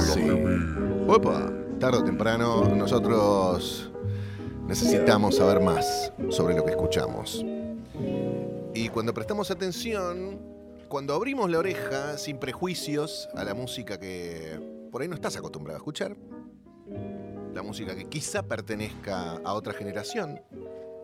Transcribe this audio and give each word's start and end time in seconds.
Sí. 0.00 0.28
Opa, 1.06 1.52
tarde 1.78 1.98
o 1.98 2.04
temprano 2.04 2.74
nosotros 2.74 3.90
necesitamos 4.66 5.36
saber 5.36 5.60
más 5.60 6.12
sobre 6.30 6.54
lo 6.54 6.64
que 6.64 6.70
escuchamos. 6.72 7.44
Y 8.74 8.88
cuando 8.88 9.12
prestamos 9.12 9.50
atención, 9.50 10.40
cuando 10.88 11.14
abrimos 11.14 11.50
la 11.50 11.58
oreja 11.58 12.16
sin 12.18 12.38
prejuicios 12.38 13.28
a 13.34 13.44
la 13.44 13.54
música 13.54 13.98
que 13.98 14.58
por 14.90 15.02
ahí 15.02 15.08
no 15.08 15.14
estás 15.14 15.36
acostumbrado 15.36 15.76
a 15.76 15.80
escuchar, 15.80 16.16
la 17.54 17.62
música 17.62 17.94
que 17.94 18.08
quizá 18.08 18.42
pertenezca 18.42 19.40
a 19.44 19.54
otra 19.54 19.72
generación, 19.72 20.40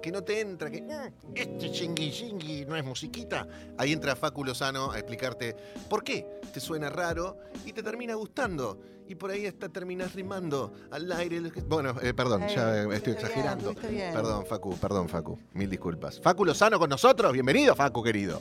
que 0.06 0.12
no 0.12 0.22
te 0.22 0.38
entra, 0.40 0.70
que 0.70 0.80
"Mm, 0.80 1.34
este 1.34 1.72
chingui 1.72 2.12
chingui 2.12 2.64
no 2.64 2.76
es 2.76 2.84
musiquita. 2.84 3.44
Ahí 3.76 3.92
entra 3.92 4.14
Facu 4.14 4.44
Lozano 4.44 4.92
a 4.92 4.98
explicarte 5.00 5.56
por 5.90 6.04
qué 6.04 6.24
te 6.52 6.60
suena 6.60 6.88
raro 6.90 7.36
y 7.64 7.72
te 7.72 7.82
termina 7.82 8.14
gustando. 8.14 8.78
Y 9.08 9.16
por 9.16 9.32
ahí 9.32 9.46
hasta 9.46 9.68
terminas 9.68 10.14
rimando 10.14 10.72
al 10.92 11.10
aire. 11.10 11.40
Bueno, 11.66 11.96
eh, 12.00 12.14
perdón, 12.14 12.44
Eh, 12.44 12.52
ya 12.54 12.82
estoy 12.82 12.94
estuviste 12.94 13.10
bien, 13.10 13.16
exagerando. 13.16 13.74
bien. 13.90 14.14
Perdón, 14.14 14.46
Facu, 14.46 14.76
perdón, 14.76 15.08
Facu. 15.08 15.36
Mil 15.54 15.68
disculpas. 15.68 16.20
Facu 16.20 16.44
Lozano 16.44 16.78
con 16.78 16.88
nosotros. 16.88 17.32
Bienvenido, 17.32 17.74
Facu, 17.74 18.00
querido. 18.00 18.40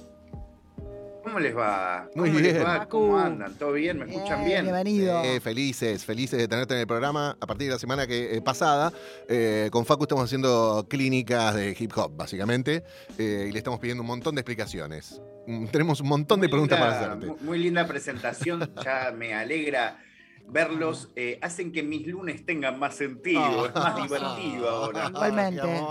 ¿Cómo 1.26 1.40
les 1.40 1.58
va? 1.58 2.08
Muy 2.14 2.30
¿Cómo 2.30 2.40
les 2.40 2.54
bien. 2.54 2.64
va? 2.66 2.86
¿Cómo 2.88 3.18
andan? 3.18 3.56
¿Todo 3.56 3.72
bien? 3.74 3.98
¿Me 3.98 4.06
escuchan 4.06 4.46
bien? 4.46 4.62
Bienvenido. 4.64 5.24
Eh, 5.24 5.40
felices, 5.40 6.06
felices 6.06 6.38
de 6.38 6.48
tenerte 6.48 6.76
en 6.76 6.82
el 6.82 6.88
programa. 6.88 7.36
A 7.42 7.48
partir 7.48 7.68
de 7.68 7.74
la 7.74 7.80
semana 7.80 8.06
que, 8.06 8.36
eh, 8.38 8.42
pasada, 8.44 8.94
eh, 9.28 9.70
con 9.72 9.88
Facu 9.88 10.04
estamos 10.04 10.24
haciendo 10.26 10.86
clínicas 10.88 11.56
de 11.56 11.76
hip 11.80 11.92
hop, 11.98 12.16
básicamente, 12.16 12.84
eh, 13.18 13.48
y 13.50 13.52
le 13.52 13.58
estamos 13.58 13.80
pidiendo 13.80 14.02
un 14.04 14.08
montón 14.08 14.36
de 14.36 14.42
explicaciones. 14.42 15.20
Mm, 15.48 15.66
Tenemos 15.68 16.00
un 16.00 16.10
montón 16.10 16.40
de 16.42 16.48
preguntas 16.48 16.78
linda- 16.80 16.92
para 17.00 17.14
hacerte. 17.14 17.26
mu- 17.26 17.38
Muy 17.42 17.58
linda 17.58 17.88
presentación, 17.88 18.72
ya 18.84 19.12
me 19.12 19.34
alegra 19.34 19.98
verlos. 20.48 21.10
eh, 21.16 21.40
hacen 21.42 21.72
que 21.72 21.82
mis 21.82 22.06
lunes 22.06 22.46
tengan 22.46 22.78
más 22.78 22.96
sentido, 22.98 23.66
es 23.66 23.74
más 23.74 23.96
divertido 23.96 24.70
ahora. 24.70 25.08
Igualmente. 25.10 25.82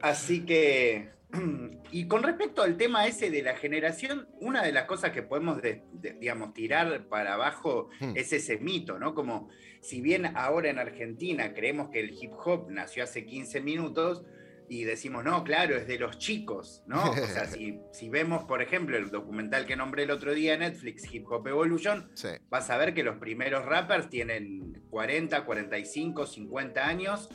Así 0.00 0.44
que, 0.46 1.10
y 1.92 2.06
con 2.08 2.22
respecto 2.22 2.62
al 2.62 2.76
tema 2.76 3.06
ese 3.06 3.30
de 3.30 3.42
la 3.42 3.54
generación, 3.56 4.28
una 4.40 4.62
de 4.62 4.72
las 4.72 4.84
cosas 4.84 5.10
que 5.12 5.22
podemos, 5.22 5.60
de- 5.62 5.82
de- 5.92 6.14
digamos, 6.14 6.54
tirar 6.54 7.06
para 7.08 7.34
abajo 7.34 7.88
Hmm. 8.00 8.12
es 8.16 8.32
ese 8.32 8.58
mito, 8.58 8.98
¿no? 8.98 9.14
Como 9.14 9.48
si 9.80 10.00
bien 10.00 10.26
ahora 10.36 10.70
en 10.70 10.78
Argentina 10.78 11.52
creemos 11.54 11.90
que 11.90 12.00
el 12.00 12.10
hip 12.12 12.32
hop 12.44 12.70
nació 12.70 13.04
hace 13.04 13.24
15 13.26 13.60
minutos 13.60 14.24
y 14.66 14.84
decimos, 14.84 15.22
no, 15.24 15.44
claro, 15.44 15.76
es 15.76 15.86
de 15.86 15.98
los 15.98 16.16
chicos, 16.18 16.82
¿no? 16.86 17.10
O 17.10 17.14
sea, 17.14 17.44
si, 17.46 17.78
si 17.92 18.08
vemos, 18.08 18.44
por 18.44 18.62
ejemplo, 18.62 18.96
el 18.96 19.10
documental 19.10 19.66
que 19.66 19.76
nombré 19.76 20.04
el 20.04 20.10
otro 20.10 20.32
día 20.32 20.54
en 20.54 20.60
Netflix, 20.60 21.12
Hip 21.12 21.26
Hop 21.30 21.46
Evolution, 21.46 22.10
Sí. 22.14 22.28
vas 22.48 22.70
a 22.70 22.78
ver 22.78 22.94
que 22.94 23.02
los 23.02 23.18
primeros 23.18 23.66
rappers 23.66 24.08
tienen 24.08 24.82
40, 24.88 25.44
45, 25.44 26.26
50 26.26 26.86
años 26.86 27.28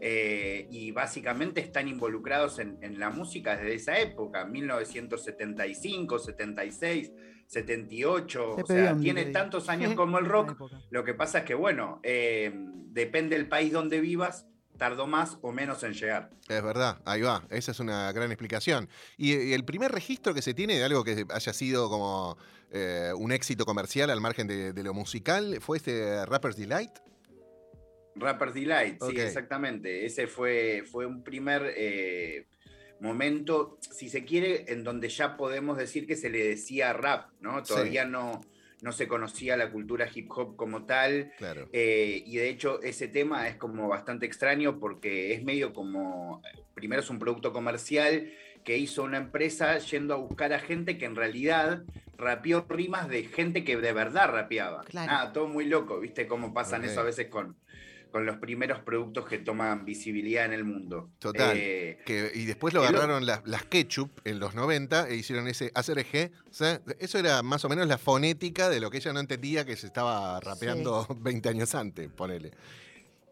eh, 0.00 0.68
y 0.70 0.90
básicamente 0.90 1.60
están 1.60 1.88
involucrados 1.88 2.58
en, 2.58 2.78
en 2.82 2.98
la 2.98 3.10
música 3.10 3.56
desde 3.56 3.74
esa 3.74 3.98
época, 3.98 4.44
1975, 4.44 6.18
76, 6.18 7.12
78, 7.46 8.54
Te 8.56 8.62
o 8.62 8.66
sea, 8.66 8.92
un 8.92 9.00
tiene 9.00 9.26
tantos 9.26 9.68
años 9.68 9.94
como 9.94 10.18
el 10.18 10.26
rock. 10.26 10.60
Lo 10.90 11.04
que 11.04 11.14
pasa 11.14 11.38
es 11.38 11.44
que, 11.44 11.54
bueno, 11.54 12.00
eh, 12.02 12.52
depende 12.54 13.36
del 13.36 13.48
país 13.48 13.72
donde 13.72 14.00
vivas, 14.00 14.46
tardó 14.76 15.06
más 15.06 15.38
o 15.40 15.52
menos 15.52 15.82
en 15.82 15.94
llegar. 15.94 16.30
Es 16.48 16.62
verdad, 16.62 17.00
ahí 17.06 17.22
va, 17.22 17.46
esa 17.50 17.70
es 17.70 17.80
una 17.80 18.12
gran 18.12 18.30
explicación. 18.30 18.88
Y, 19.16 19.34
y 19.34 19.52
el 19.54 19.64
primer 19.64 19.92
registro 19.92 20.34
que 20.34 20.42
se 20.42 20.54
tiene 20.54 20.76
de 20.76 20.84
algo 20.84 21.02
que 21.04 21.24
haya 21.30 21.52
sido 21.52 21.88
como 21.88 22.36
eh, 22.70 23.12
un 23.16 23.32
éxito 23.32 23.64
comercial 23.64 24.10
al 24.10 24.20
margen 24.20 24.46
de, 24.46 24.72
de 24.72 24.82
lo 24.82 24.92
musical 24.92 25.58
fue 25.60 25.78
este 25.78 26.26
Rapper's 26.26 26.56
Delight. 26.56 26.90
Rapper's 28.16 28.54
Delight, 28.54 29.02
sí, 29.02 29.18
exactamente. 29.18 30.04
Ese 30.06 30.26
fue, 30.26 30.84
fue 30.90 31.06
un 31.06 31.22
primer 31.22 31.72
eh, 31.76 32.46
momento, 33.00 33.78
si 33.80 34.08
se 34.08 34.24
quiere, 34.24 34.64
en 34.68 34.84
donde 34.84 35.08
ya 35.08 35.36
podemos 35.36 35.76
decir 35.76 36.06
que 36.06 36.16
se 36.16 36.30
le 36.30 36.44
decía 36.44 36.92
rap, 36.92 37.30
¿no? 37.40 37.64
Sí. 37.64 37.72
Todavía 37.74 38.04
no, 38.04 38.40
no 38.82 38.92
se 38.92 39.08
conocía 39.08 39.56
la 39.56 39.70
cultura 39.70 40.08
hip 40.12 40.30
hop 40.30 40.56
como 40.56 40.84
tal. 40.84 41.32
Claro. 41.38 41.68
eh, 41.72 42.22
y 42.26 42.36
de 42.36 42.48
hecho 42.48 42.82
ese 42.82 43.08
tema 43.08 43.48
es 43.48 43.56
como 43.56 43.88
bastante 43.88 44.26
extraño 44.26 44.78
porque 44.78 45.34
es 45.34 45.42
medio 45.42 45.72
como, 45.72 46.42
primero 46.74 47.02
es 47.02 47.10
un 47.10 47.18
producto 47.18 47.52
comercial 47.52 48.32
que 48.64 48.78
hizo 48.78 49.04
una 49.04 49.18
empresa 49.18 49.78
yendo 49.78 50.14
a 50.14 50.16
buscar 50.16 50.52
a 50.52 50.58
gente 50.58 50.98
que 50.98 51.04
en 51.04 51.14
realidad 51.14 51.84
rapeó 52.18 52.66
rimas 52.68 53.08
de 53.08 53.24
gente 53.24 53.62
que 53.62 53.76
de 53.76 53.92
verdad 53.92 54.30
rapeaba. 54.30 54.82
Claro. 54.84 55.12
Ah, 55.14 55.32
todo 55.32 55.46
muy 55.46 55.66
loco, 55.66 56.00
¿viste 56.00 56.26
cómo 56.26 56.52
pasan 56.52 56.84
eso 56.84 57.00
a 57.00 57.04
veces 57.04 57.28
con, 57.28 57.56
con 58.16 58.24
los 58.24 58.38
primeros 58.38 58.78
productos 58.80 59.26
que 59.26 59.36
toman 59.36 59.84
visibilidad 59.84 60.46
en 60.46 60.54
el 60.54 60.64
mundo? 60.64 61.10
Total. 61.18 61.54
Eh, 61.54 61.98
Que, 62.06 62.30
y 62.34 62.46
después 62.46 62.72
lo 62.72 62.80
agarraron 62.82 63.26
las, 63.26 63.46
las 63.46 63.66
ketchup 63.66 64.10
en 64.24 64.38
los 64.38 64.54
90 64.54 65.10
e 65.10 65.16
hicieron 65.16 65.46
ese 65.48 65.70
ACRG. 65.74 66.30
O 66.50 66.54
sea, 66.54 66.80
eso 66.98 67.18
era 67.18 67.42
más 67.42 67.62
o 67.66 67.68
menos 67.68 67.86
la 67.86 67.98
fonética 67.98 68.70
de 68.70 68.80
lo 68.80 68.88
que 68.90 68.96
ella 68.96 69.12
no 69.12 69.20
entendía 69.20 69.66
que 69.66 69.76
se 69.76 69.86
estaba 69.88 70.40
rapeando 70.40 71.06
20 71.20 71.46
años 71.50 71.74
antes, 71.74 72.08
ponele. 72.10 72.52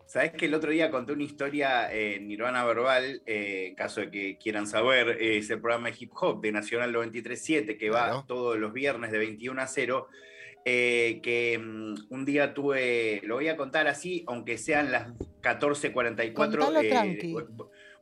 Sabes 0.04 0.32
que 0.32 0.44
el 0.44 0.52
otro 0.52 0.70
día 0.70 0.90
conté 0.90 1.14
una 1.14 1.22
historia 1.24 1.90
en 1.90 2.28
Nirvana 2.28 2.62
Verbal, 2.66 3.22
eh, 3.24 3.68
en 3.68 3.74
caso 3.74 4.02
de 4.02 4.10
que 4.10 4.36
quieran 4.36 4.66
saber, 4.66 5.16
eh, 5.18 5.38
es 5.38 5.48
el 5.48 5.60
programa 5.62 5.88
de 5.88 5.96
hip 5.98 6.10
hop 6.14 6.42
de 6.42 6.52
Nacional 6.52 6.92
937 6.92 7.78
que 7.78 7.88
Claro. 7.88 8.16
va 8.18 8.26
todos 8.26 8.58
los 8.58 8.74
viernes 8.74 9.10
de 9.12 9.16
21 9.18 9.62
a 9.62 9.66
0. 9.66 10.08
Eh, 10.64 11.20
que 11.22 11.58
mm, 11.58 11.94
un 12.08 12.25
día 12.25 12.54
tuve, 12.54 13.20
lo 13.25 13.34
voy 13.34 13.48
a 13.48 13.56
contar 13.56 13.86
así, 13.86 14.25
aunque 14.26 14.56
sean 14.58 14.91
las 14.92 15.08
14.44. 15.42 16.32
Contalo 16.32 16.80
eh, 16.80 17.47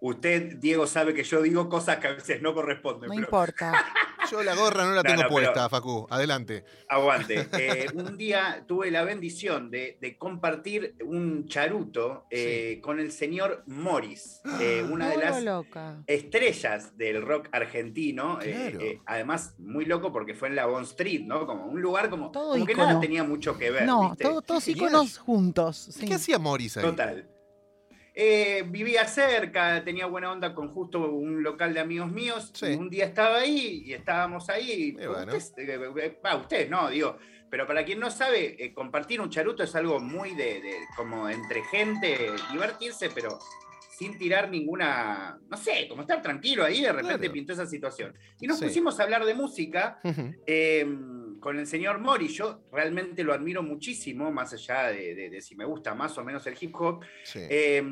usted, 0.01 0.57
Diego, 0.59 0.87
sabe 0.87 1.15
que 1.15 1.25
yo 1.25 1.43
digo 1.43 1.69
cosas 1.69 1.99
que 1.99 2.09
a 2.09 2.13
veces 2.13 2.43
no 2.43 2.55
corresponden. 2.55 3.09
No 3.09 3.15
pero- 3.15 3.27
importa. 3.27 3.73
Yo 4.33 4.43
la 4.43 4.55
gorra 4.55 4.85
no 4.85 4.91
la 4.91 4.97
No, 4.97 5.03
tengo 5.03 5.23
no, 5.23 5.29
pero- 5.29 5.31
puesta, 5.31 5.69
Facu. 5.69 6.07
Adelante. 6.11 6.65
Aguante. 6.89 7.49
Eh, 7.63 7.87
un 7.95 8.17
día 8.17 8.65
tuve 8.67 8.91
la 8.91 9.05
bendición 9.05 9.71
de, 9.71 9.99
de 10.01 10.17
compartir 10.19 10.97
un 11.05 11.47
charuto 11.47 12.27
eh, 12.31 12.81
con 12.83 12.99
el 12.99 13.13
señor 13.13 13.63
Morris, 13.67 14.41
eh, 14.61 14.85
una 14.91 15.09
de 15.11 15.17
las 15.19 15.43
loca. 15.43 16.03
estrellas 16.07 16.97
del 16.97 17.23
rock 17.23 17.49
argentino. 17.53 18.39
Claro. 18.41 18.79
además, 19.07 19.55
muy 19.59 19.85
loco 19.85 20.13
porque 20.13 20.35
fue 20.35 20.49
en 20.49 20.57
la 20.57 20.67
Bond 20.67 20.87
Street, 20.87 21.23
¿no? 21.25 21.47
Como 21.47 21.67
un 21.67 21.81
lugar 21.81 22.11
como, 22.11 22.31
Todo 22.31 22.53
como 22.53 22.67
que 22.67 22.75
nada 22.75 23.01
tenía 23.01 23.23
mucho 23.25 23.57
que 23.59 23.71
ver. 23.71 23.85
No, 23.87 24.11
¿viste? 24.11 24.25
todo- 24.25 24.43
todos 24.43 24.67
iconos 24.69 25.19
juntos. 25.19 25.77
sí. 25.93 26.07
¿Qué 26.07 26.15
hacía 26.15 26.39
Morris 26.39 26.77
ahí? 26.79 26.85
Total. 26.85 27.29
Eh, 28.15 28.65
vivía 28.67 29.07
cerca, 29.07 29.83
tenía 29.85 30.07
buena 30.07 30.31
onda 30.31 30.55
con 30.55 30.69
justo 30.69 31.11
un 31.11 31.43
local 31.43 31.73
de 31.73 31.81
amigos 31.81 32.11
míos. 32.13 32.51
Sí. 32.55 32.67
un 32.75 32.91
día 32.91 33.07
estaba 33.07 33.39
ahí 33.39 33.83
y 33.87 33.93
estábamos 33.95 34.49
ahí. 34.51 34.95
Y 35.01 35.07
bueno. 35.07 35.33
Eh, 35.33 35.39
eh, 35.57 36.19
va, 36.25 36.37
usted, 36.37 36.69
no, 36.69 36.91
digo. 36.91 37.17
Pero 37.49 37.67
para 37.67 37.85
quien 37.85 38.01
no 38.01 38.11
sabe, 38.11 38.57
eh, 38.63 38.73
compartir 38.73 39.21
un 39.21 39.29
charuto 39.31 39.63
es 39.63 39.75
algo 39.75 39.99
muy 40.01 40.35
de, 40.35 40.61
de- 40.63 40.79
como 40.97 41.29
entre 41.29 41.63
gente, 41.65 42.31
divertirse, 42.51 43.11
pero 43.15 43.39
sin 43.99 44.17
tirar 44.17 44.51
ninguna, 44.51 45.39
no 45.49 45.57
sé, 45.59 45.87
como 45.87 46.01
estar 46.03 46.21
tranquilo 46.23 46.65
ahí, 46.65 46.81
de 46.81 46.93
repente 46.93 47.19
Claro. 47.19 47.33
pintó 47.35 47.53
esa 47.53 47.67
situación. 47.67 48.15
Y 48.41 48.47
nos 48.47 48.59
Sí. 48.59 48.65
pusimos 48.65 48.99
a 48.99 49.03
hablar 49.05 49.25
de 49.27 49.35
música 49.35 50.01
eh, 50.47 50.87
con 51.43 51.59
el 51.59 51.67
señor 51.67 51.99
Mori, 51.99 52.29
yo 52.29 52.63
realmente 52.73 53.23
lo 53.25 53.35
admiro 53.35 53.63
muchísimo, 53.63 54.31
más 54.33 54.55
allá 54.55 54.85
de, 54.93 55.15
de- 55.15 55.29
de 55.29 55.41
si 55.43 55.55
me 55.57 55.65
gusta 55.67 55.95
más 55.95 56.17
o 56.17 56.25
menos 56.25 56.47
el 56.47 56.55
hip 56.59 56.75
hop. 56.77 57.05
Sí. 57.25 57.41
Eh, 57.51 57.83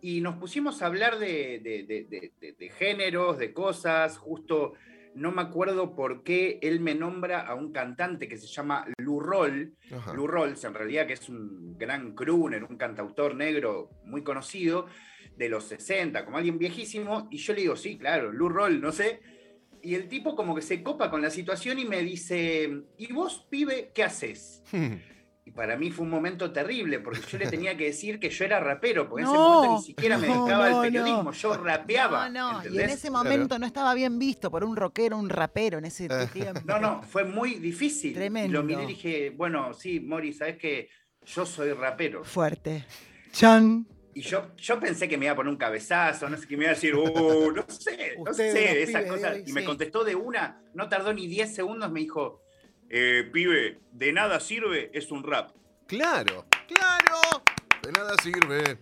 y 0.00 0.20
nos 0.20 0.36
pusimos 0.36 0.82
a 0.82 0.86
hablar 0.86 1.18
de, 1.18 2.70
géneros, 2.78 3.38
de 3.38 3.52
cosas. 3.52 4.18
Justo 4.18 4.72
no 5.14 5.30
me 5.30 5.42
acuerdo 5.42 5.94
por 5.94 6.24
qué 6.24 6.58
él 6.62 6.80
me 6.80 6.94
nombra 6.94 7.40
a 7.46 7.54
un 7.54 7.72
cantante 7.72 8.26
que 8.26 8.36
se 8.38 8.46
llama 8.48 8.86
Lou 8.98 9.20
Roll. 9.20 9.76
Ajá. 9.92 10.12
Lou 10.14 10.26
Rolls, 10.26 10.64
en 10.64 10.74
realidad, 10.74 11.06
que 11.06 11.12
es 11.12 11.28
un 11.28 11.76
gran 11.78 12.14
crooner, 12.14 12.64
un 12.64 12.76
cantautor 12.76 13.34
negro 13.34 13.90
muy 14.04 14.22
conocido 14.24 14.86
de 15.36 15.48
los 15.48 15.64
60, 15.64 16.24
como 16.24 16.36
alguien 16.38 16.58
viejísimo. 16.58 17.28
Y 17.30 17.36
yo 17.38 17.52
le 17.54 17.60
digo, 17.62 17.76
sí, 17.76 17.98
claro, 17.98 18.32
Lou 18.32 18.48
Roll, 18.48 18.80
no 18.80 18.92
sé. 18.92 19.20
Y 19.84 19.94
el 19.94 20.08
tipo 20.08 20.34
como 20.34 20.54
que 20.54 20.62
se 20.62 20.82
copa 20.82 21.10
con 21.10 21.20
la 21.20 21.28
situación 21.28 21.78
y 21.78 21.84
me 21.84 22.00
dice, 22.00 22.84
¿y 22.96 23.12
vos, 23.12 23.46
pibe, 23.50 23.92
qué 23.94 24.02
haces? 24.02 24.62
Y 25.44 25.50
para 25.50 25.76
mí 25.76 25.90
fue 25.90 26.06
un 26.06 26.10
momento 26.10 26.50
terrible, 26.52 27.00
porque 27.00 27.20
yo 27.30 27.36
le 27.36 27.46
tenía 27.50 27.76
que 27.76 27.84
decir 27.84 28.18
que 28.18 28.30
yo 28.30 28.46
era 28.46 28.60
rapero, 28.60 29.10
porque 29.10 29.24
en 29.24 29.28
ese 29.28 29.36
momento 29.36 29.76
ni 29.76 29.82
siquiera 29.84 30.16
me 30.16 30.26
dedicaba 30.26 30.70
no, 30.70 30.76
al 30.76 30.82
periodismo, 30.86 31.22
no. 31.24 31.32
yo 31.32 31.56
rapeaba. 31.58 32.30
No, 32.30 32.62
no, 32.62 32.70
y 32.70 32.80
en 32.80 32.88
ese 32.88 33.10
momento 33.10 33.58
no 33.58 33.66
estaba 33.66 33.92
bien 33.92 34.18
visto 34.18 34.50
por 34.50 34.64
un 34.64 34.74
rockero, 34.74 35.18
un 35.18 35.28
rapero 35.28 35.76
en 35.76 35.84
ese 35.84 36.08
tiempo. 36.32 36.62
No, 36.64 36.80
no, 36.80 37.02
fue 37.02 37.24
muy 37.24 37.56
difícil. 37.56 38.12
Y 38.12 38.14
Tremendo. 38.14 38.58
lo 38.58 38.64
miré 38.64 38.84
y 38.84 38.86
dije, 38.86 39.30
bueno, 39.36 39.74
sí, 39.74 40.00
Mori, 40.00 40.32
sabes 40.32 40.56
que 40.56 40.88
yo 41.26 41.44
soy 41.44 41.74
rapero. 41.74 42.24
Fuerte. 42.24 42.86
Chan. 43.32 43.86
Y 44.14 44.20
yo, 44.22 44.52
yo 44.56 44.78
pensé 44.78 45.08
que 45.08 45.16
me 45.18 45.24
iba 45.26 45.32
a 45.32 45.36
poner 45.36 45.50
un 45.50 45.56
cabezazo, 45.58 46.28
no 46.28 46.36
sé, 46.36 46.46
que 46.46 46.56
me 46.56 46.64
iba 46.64 46.72
a 46.72 46.74
decir, 46.74 46.94
uh, 46.94 47.50
no 47.52 47.64
sé, 47.68 48.14
no 48.16 48.30
Ustedes, 48.30 48.52
sé, 48.52 48.82
esas 48.82 49.04
cosas. 49.06 49.34
hoy, 49.34 49.44
Y 49.46 49.52
me 49.52 49.60
sí. 49.62 49.66
contestó 49.66 50.04
de 50.04 50.14
una, 50.14 50.62
no 50.74 50.88
tardó 50.88 51.12
ni 51.12 51.26
10 51.26 51.54
segundos, 51.54 51.90
me 51.90 52.00
dijo, 52.00 52.42
eh, 52.88 53.28
pibe, 53.32 53.80
de 53.92 54.12
nada 54.12 54.38
sirve, 54.40 54.90
es 54.94 55.10
un 55.10 55.24
rap. 55.24 55.50
Claro. 55.86 56.46
¡Claro! 56.68 57.42
De 57.82 57.92
nada 57.92 58.14
sirve. 58.22 58.78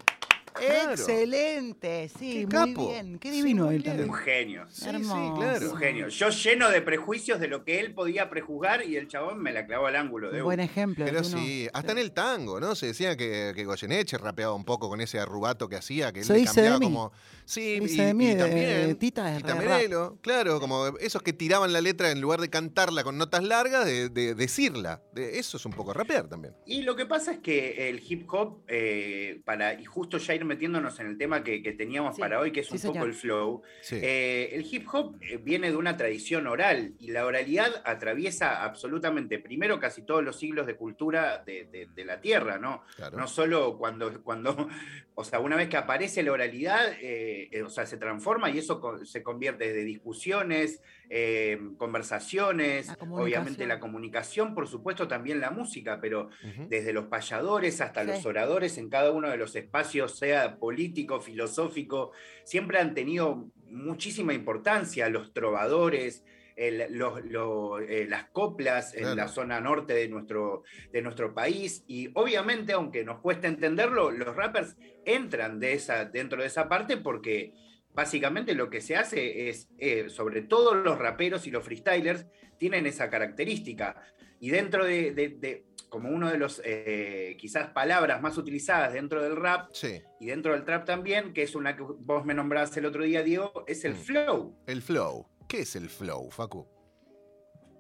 Claro. 0.55 0.93
Excelente, 0.93 2.09
sí, 2.19 2.33
Qué 2.33 2.57
muy 2.59 2.75
capo. 2.75 2.89
bien. 2.89 3.19
Qué 3.19 3.31
Sí, 3.31 3.37
divino 3.37 3.71
él 3.71 3.83
también. 3.83 4.09
Un 4.11 4.15
genio. 4.17 4.67
Sí, 4.71 4.83
sí, 4.83 4.89
Hermoso. 4.89 5.35
claro. 5.41 5.71
Un 5.71 5.77
genio. 5.79 6.09
Yo 6.09 6.29
lleno 6.29 6.71
de 6.71 6.83
prejuicios 6.83 7.41
de 7.41 7.49
lo 7.49 7.65
que 7.65 7.81
él 7.81 7.95
podía 7.95 8.29
prejuzgar 8.31 8.85
y 8.87 8.97
el 8.97 9.09
chabón 9.09 9.41
me 9.43 9.53
la 9.53 9.67
clavó 9.67 9.87
al 9.87 9.97
ángulo. 9.97 10.31
De 10.31 10.39
Un 10.39 10.45
buen 10.45 10.61
una. 10.61 10.65
ejemplo. 10.65 11.05
Pero 11.05 11.19
uno- 11.21 11.29
sí, 11.29 11.69
hasta 11.73 11.93
en 11.93 11.99
el 11.99 12.13
tango, 12.13 12.61
¿no? 12.61 12.75
Se 12.75 12.87
decía 12.87 13.17
que, 13.17 13.53
que 13.55 13.65
Goyeneche 13.65 14.19
rapeaba 14.19 14.55
un 14.55 14.65
poco 14.65 14.89
con 14.89 15.01
ese 15.01 15.19
arrubato 15.19 15.69
que 15.69 15.77
hacía, 15.77 16.13
que 16.13 16.21
él 16.21 16.25
Se 16.27 16.35
le 16.39 16.45
cambiaba 16.45 16.71
de 16.75 16.81
mí. 16.81 16.87
como. 16.87 17.13
Sí, 17.45 17.79
y, 17.83 17.97
de 17.97 18.15
mí, 18.15 18.31
y 18.31 18.37
también. 18.37 18.87
de 18.89 18.95
Tita 18.95 19.33
es 19.35 19.41
y 19.41 19.43
re 19.43 19.49
también 19.49 19.71
rap. 19.71 19.81
Elo, 19.83 20.19
claro, 20.23 20.61
como 20.61 20.87
esos 21.01 21.23
que 21.23 21.33
tiraban 21.33 21.73
la 21.73 21.81
letra 21.81 22.11
en 22.11 22.21
lugar 22.21 22.41
de 22.41 22.49
cantarla 22.49 23.03
con 23.03 23.19
notas 23.19 23.43
largas, 23.43 23.85
de, 23.85 24.09
de 24.11 24.35
decirla. 24.35 25.03
De- 25.13 25.39
eso 25.39 25.57
es 25.57 25.67
un 25.67 25.73
poco 25.73 25.93
rapear 25.93 26.29
también. 26.29 26.55
Y 26.67 26.83
lo 26.83 26.95
que 26.95 27.05
pasa 27.05 27.33
es 27.33 27.39
que 27.41 27.89
el 27.89 28.01
hip 28.07 28.33
hop, 28.33 28.63
eh, 28.69 29.41
para, 29.45 29.75
y 29.81 29.85
justo 29.85 30.19
ya 30.19 30.35
ir 30.43 30.47
metiéndonos 30.47 30.99
en 31.01 31.07
el 31.07 31.17
tema 31.19 31.43
que, 31.43 31.63
que 31.63 31.73
teníamos 31.73 32.17
Sí, 32.17 32.21
para 32.21 32.39
hoy, 32.39 32.53
que 32.53 32.61
es 32.61 32.67
sí, 32.69 32.77
un 32.87 32.93
poco 32.93 33.05
el 33.07 33.15
flow, 33.15 33.63
Sí. 33.81 33.97
eh, 34.03 34.51
el 34.53 34.67
hip 34.71 34.87
hop 34.93 35.17
eh, 35.23 35.39
viene 35.43 35.71
de 35.71 35.77
una 35.77 35.97
tradición 35.97 36.47
oral 36.47 36.93
y 36.99 37.11
la 37.11 37.25
oralidad 37.25 37.83
atraviesa 37.85 38.63
absolutamente, 38.65 39.39
primero, 39.39 39.81
casi 39.81 40.03
todos 40.03 40.23
los 40.23 40.37
siglos 40.39 40.67
de 40.67 40.77
cultura 40.77 41.43
de, 41.47 41.65
de- 41.73 41.89
de 41.95 42.05
la 42.05 42.21
tierra, 42.21 42.59
¿no? 42.59 42.83
claro. 42.97 43.17
No 43.17 43.27
solo 43.27 43.79
cuando, 43.79 44.23
cuando, 44.23 44.69
o 45.15 45.25
sea, 45.25 45.41
una 45.41 45.57
vez 45.57 45.69
que 45.69 45.77
aparece 45.77 46.23
la 46.23 46.33
oralidad, 46.33 46.93
eh, 47.01 47.49
eh, 47.51 47.63
o 47.63 47.71
sea, 47.71 47.87
se 47.87 47.97
transforma 47.97 48.51
y 48.51 48.59
eso 48.59 48.81
co- 48.81 49.05
se 49.05 49.23
convierte 49.23 49.73
de 49.73 49.85
discusiones, 49.85 50.83
eh, 51.15 51.61
conversaciones, 51.77 52.87
La 52.89 52.95
obviamente 53.11 53.67
la 53.67 53.79
comunicación, 53.81 54.55
por 54.55 54.67
supuesto 54.67 55.09
también 55.09 55.41
la 55.41 55.51
música, 55.51 56.01
pero 56.01 56.31
desde 56.69 56.95
los 56.95 57.05
payadores 57.07 57.83
hasta 57.83 58.01
Sí. 58.03 58.07
los 58.09 58.25
oradores 58.25 58.79
en 58.79 58.89
cada 58.89 59.11
uno 59.13 59.29
de 59.29 59.37
los 59.37 59.55
espacios, 59.55 60.17
sea 60.19 60.57
político, 60.57 61.21
filosófico, 61.21 62.13
siempre 62.45 62.79
han 62.79 62.95
tenido 62.95 63.51
muchísima 63.67 64.33
importancia 64.33 65.09
los 65.11 65.33
trovadores. 65.33 66.25
el- 66.55 66.85
los- 66.99 67.25
lo- 67.25 67.79
eh, 67.79 68.07
las 68.07 68.27
coplas 68.27 68.93
en 68.93 69.01
Claro. 69.05 69.17
la 69.17 69.29
zona 69.29 69.59
norte 69.63 69.95
de 69.95 70.07
nuestro, 70.07 70.65
de 70.93 71.01
nuestro 71.01 71.33
país 71.33 71.83
y 71.89 72.11
obviamente 72.13 72.75
aunque 72.75 73.05
nos 73.05 73.21
cueste 73.21 73.47
entenderlo 73.47 74.11
los 74.11 74.37
rappers 74.37 74.77
entran 75.07 75.59
de 75.61 75.73
esa, 75.73 76.05
dentro 76.05 76.43
de 76.43 76.49
esa 76.49 76.69
parte 76.69 76.99
porque 76.99 77.55
básicamente 77.95 78.55
lo 78.55 78.71
que 78.71 78.81
se 78.81 78.97
hace 78.97 79.49
es 79.49 79.69
eh, 79.79 80.09
sobre 80.09 80.43
todo 80.43 80.75
los 80.75 80.99
raperos 80.99 81.47
y 81.47 81.51
los 81.51 81.65
freestylers 81.65 82.27
tienen 82.59 82.87
esa 82.87 83.11
característica 83.11 84.03
y 84.41 84.51
dentro 84.51 84.85
de, 84.85 85.13
de- 85.13 85.29
de- 85.31 85.67
como 85.89 86.09
uno 86.09 86.31
de 86.31 86.39
los 86.39 86.63
eh, 86.65 87.37
quizás 87.39 87.69
palabras 87.71 88.23
más 88.23 88.39
utilizadas 88.39 88.95
dentro 88.95 89.23
del 89.23 89.37
rap 89.37 89.69
Sí, 89.75 90.01
y 90.21 90.27
dentro 90.27 90.53
del 90.55 90.65
trap 90.65 90.87
también, 90.87 91.35
que 91.35 91.43
es 91.43 91.55
una 91.55 91.77
que 91.77 91.83
vos 91.83 92.25
me 92.25 92.33
nombraste 92.33 92.81
el 92.81 92.87
otro 92.87 93.05
día, 93.05 93.23
Diego, 93.23 93.65
es 93.67 93.85
el 93.85 93.93
Mm. 93.93 93.97
flow. 93.99 94.57
el 94.67 94.81
flow. 94.81 95.27
¿Qué 95.49 95.61
es 95.61 95.77
el 95.77 95.91
flow, 95.91 96.31
Facu? 96.31 96.67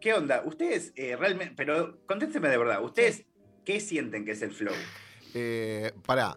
¿Qué 0.00 0.12
onda? 0.12 0.42
Ustedes 0.44 0.92
eh, 0.96 1.16
realmente, 1.16 1.54
pero 1.56 2.04
contésteme 2.06 2.48
de 2.50 2.58
verdad, 2.58 2.84
¿ustedes 2.84 3.24
qué 3.64 3.80
sienten 3.80 4.24
que 4.26 4.32
es 4.32 4.42
el 4.42 4.50
flow? 4.50 4.74
Eh, 5.32 5.92
pará, 6.04 6.36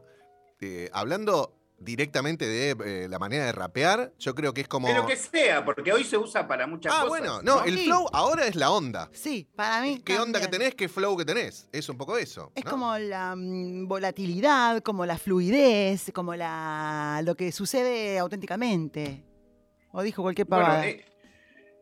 eh, 0.62 0.90
hablando 0.94 1.55
directamente 1.78 2.48
de 2.48 2.76
eh, 3.04 3.08
la 3.10 3.20
manera 3.20 3.46
de 3.46 3.52
rapear, 3.52 4.14
yo 4.18 4.34
creo 4.34 4.54
que 4.54 4.62
es 4.62 4.68
como... 4.68 4.88
De 4.88 4.94
lo 4.94 5.06
que 5.06 5.16
sea, 5.16 5.64
porque 5.66 5.92
hoy 5.94 6.04
se 6.04 6.18
usa 6.18 6.48
para 6.48 6.68
muchas 6.68 6.94
ah, 6.94 7.04
cosas. 7.04 7.10
bueno, 7.10 7.42
no, 7.44 7.64
el 7.64 7.78
Sí. 7.78 7.86
flow 7.86 8.08
ahora 8.14 8.46
es 8.48 8.56
la 8.56 8.72
onda. 8.72 9.10
Sí, 9.14 9.48
para 9.56 9.82
mí. 9.82 10.02
¿Qué 10.04 10.18
onda 10.18 10.40
que 10.40 10.48
tenés? 10.48 10.74
¿Qué 10.76 10.88
flow 10.88 11.18
que 11.18 11.26
tenés? 11.26 11.68
Es 11.72 11.90
un 11.90 11.98
poco 11.98 12.18
eso. 12.18 12.52
Es 12.56 12.64
¿no? 12.66 12.72
como 12.72 12.98
la 12.98 13.36
mm, 13.36 13.88
volatilidad, 13.88 14.82
como 14.82 15.06
la 15.06 15.18
fluidez, 15.18 16.12
como 16.14 16.36
la 16.36 17.22
lo 17.24 17.36
que 17.36 17.52
sucede 17.52 18.18
auténticamente. 18.20 19.24
O 19.92 20.02
dijo 20.02 20.22
cualquier 20.22 20.48
Bueno, 20.48 20.66
pavada. 20.66 20.88
eh, 20.88 21.06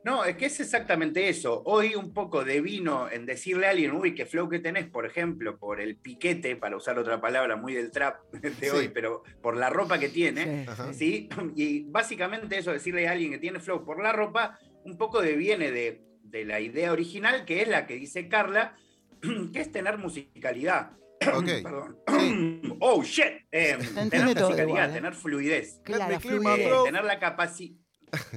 no, 0.04 0.26
es 0.26 0.36
que 0.38 0.48
es 0.48 0.60
exactamente 0.60 1.30
eso. 1.30 1.62
Hoy 1.66 1.96
un 1.96 2.14
poco 2.14 2.44
de 2.44 2.60
vino 2.62 3.10
en 3.10 3.26
decirle 3.26 3.68
a 3.68 3.70
alguien, 3.72 3.92
uy, 3.92 4.14
qué 4.14 4.26
flow 4.26 4.50
que 4.50 4.60
tenés, 4.60 4.86
por 4.88 5.06
ejemplo, 5.06 5.58
por 5.58 5.80
el 5.80 5.96
piquete, 5.98 6.56
para 6.56 6.76
usar 6.76 7.00
otra 7.00 7.22
palabra 7.22 7.56
muy 7.56 7.74
del 7.74 7.92
trap 7.92 8.22
de 8.34 8.52
Sí. 8.54 8.68
hoy, 8.70 8.90
pero 8.90 9.24
por 9.42 9.56
la 9.58 9.70
ropa 9.70 10.00
que 10.00 10.10
tiene. 10.10 10.66
Sí. 10.94 11.30
Y 11.56 11.84
básicamente 11.84 12.58
eso, 12.58 12.72
decirle 12.72 13.08
a 13.08 13.12
alguien 13.12 13.32
que 13.32 13.38
tiene 13.40 13.60
flow 13.60 13.86
por 13.86 14.02
la 14.02 14.12
ropa, 14.12 14.58
un 14.84 14.98
poco 14.98 15.22
deviene 15.22 15.72
de, 15.72 16.02
de 16.24 16.46
la 16.46 16.60
idea 16.60 16.92
original, 16.92 17.46
que 17.46 17.62
es 17.62 17.68
la 17.68 17.86
que 17.88 17.96
dice 17.96 18.28
Carla, 18.28 18.76
que 19.54 19.60
es 19.62 19.72
tener 19.72 19.98
musicalidad. 19.98 20.92
Ok. 21.34 21.46
Perdón. 21.64 21.98
Sí. 22.20 22.62
Oh, 22.82 23.02
shit. 23.02 23.46
Eh, 23.50 23.78
tener 24.10 24.26
musicalidad, 24.26 24.68
igual, 24.68 24.90
¿eh? 24.90 24.94
tener 24.94 25.14
fluidez. 25.14 25.80
Claro. 25.86 26.16
Eh, 26.16 26.68
tener 26.84 27.06
la 27.06 27.18
capacidad. 27.18 27.78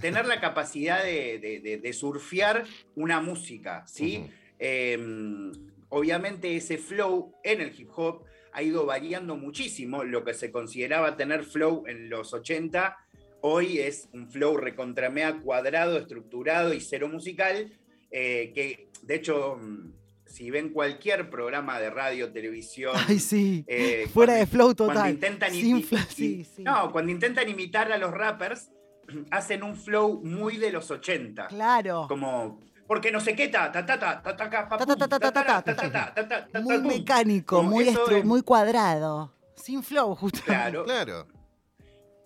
Tener 0.01 0.27
la 0.27 0.41
capacidad 0.41 1.03
de, 1.03 1.39
de- 1.39 1.61
de- 1.61 1.79
de 1.79 1.93
surfear 1.93 2.65
una 2.95 3.21
música, 3.21 3.87
¿sí? 3.87 4.19
Ujú. 4.19 4.31
Eh, 4.59 4.99
obviamente 5.89 6.57
ese 6.57 6.79
flow 6.79 7.35
en 7.45 7.61
el 7.61 7.79
hip 7.79 7.91
hop 7.97 8.25
ha 8.53 8.63
ido 8.63 8.87
variando 8.87 9.37
muchísimo. 9.37 10.03
Lo 10.05 10.25
que 10.25 10.35
se 10.35 10.51
consideraba 10.51 11.17
tener 11.17 11.45
flow 11.45 11.85
en 11.87 12.09
los 12.09 12.33
80, 12.33 12.97
hoy 13.43 13.79
es 13.81 14.09
un 14.13 14.31
flow 14.31 14.57
recontramea 14.57 15.41
cuadrado, 15.41 15.99
estructurado 15.99 16.73
y 16.73 16.81
cero 16.81 17.09
musical, 17.09 17.71
eh, 18.11 18.53
que 18.55 18.89
de 19.03 19.15
hecho, 19.15 19.61
si 20.25 20.51
ven 20.51 20.71
cualquier 20.71 21.29
programa 21.31 21.79
de 21.79 21.91
radio, 21.91 22.33
televisión... 22.33 22.93
Ay, 23.09 23.19
sí. 23.19 23.65
eh, 23.69 24.09
Fuera 24.13 24.33
cuando- 24.33 24.41
de 24.41 24.47
flow 24.47 24.75
cuando 24.75 24.95
total. 24.95 25.11
intentan 25.13 25.53
Sin 25.53 25.85
sí, 26.09 26.45
sí. 26.45 26.63
No, 26.63 26.91
cuando 26.93 27.13
intentan 27.13 27.49
imitar 27.49 27.93
a 27.93 27.99
los 27.99 28.11
rappers, 28.11 28.71
hacen 29.31 29.63
un 29.63 29.77
flow 29.77 30.21
muy 30.23 30.57
de 30.57 30.71
los 30.71 30.91
80. 30.91 31.49
Claro. 31.49 32.07
Como 32.09 32.61
porque 32.87 33.11
no 33.11 33.21
sé 33.21 33.35
qué 33.35 33.49
ta 33.49 33.73
ta 33.73 33.85
ta 33.85 33.99
ta 33.99 34.23
ta 34.23 34.35
ta 34.35 36.49
ta 36.53 36.61
muy 36.61 36.79
mecánico 36.79 37.63
muy 37.63 38.43
cuadrado 38.43 39.33
sin 39.55 39.83
flow 39.83 40.15
justo 40.15 40.41
claro 40.45 40.85
claro 40.85 41.27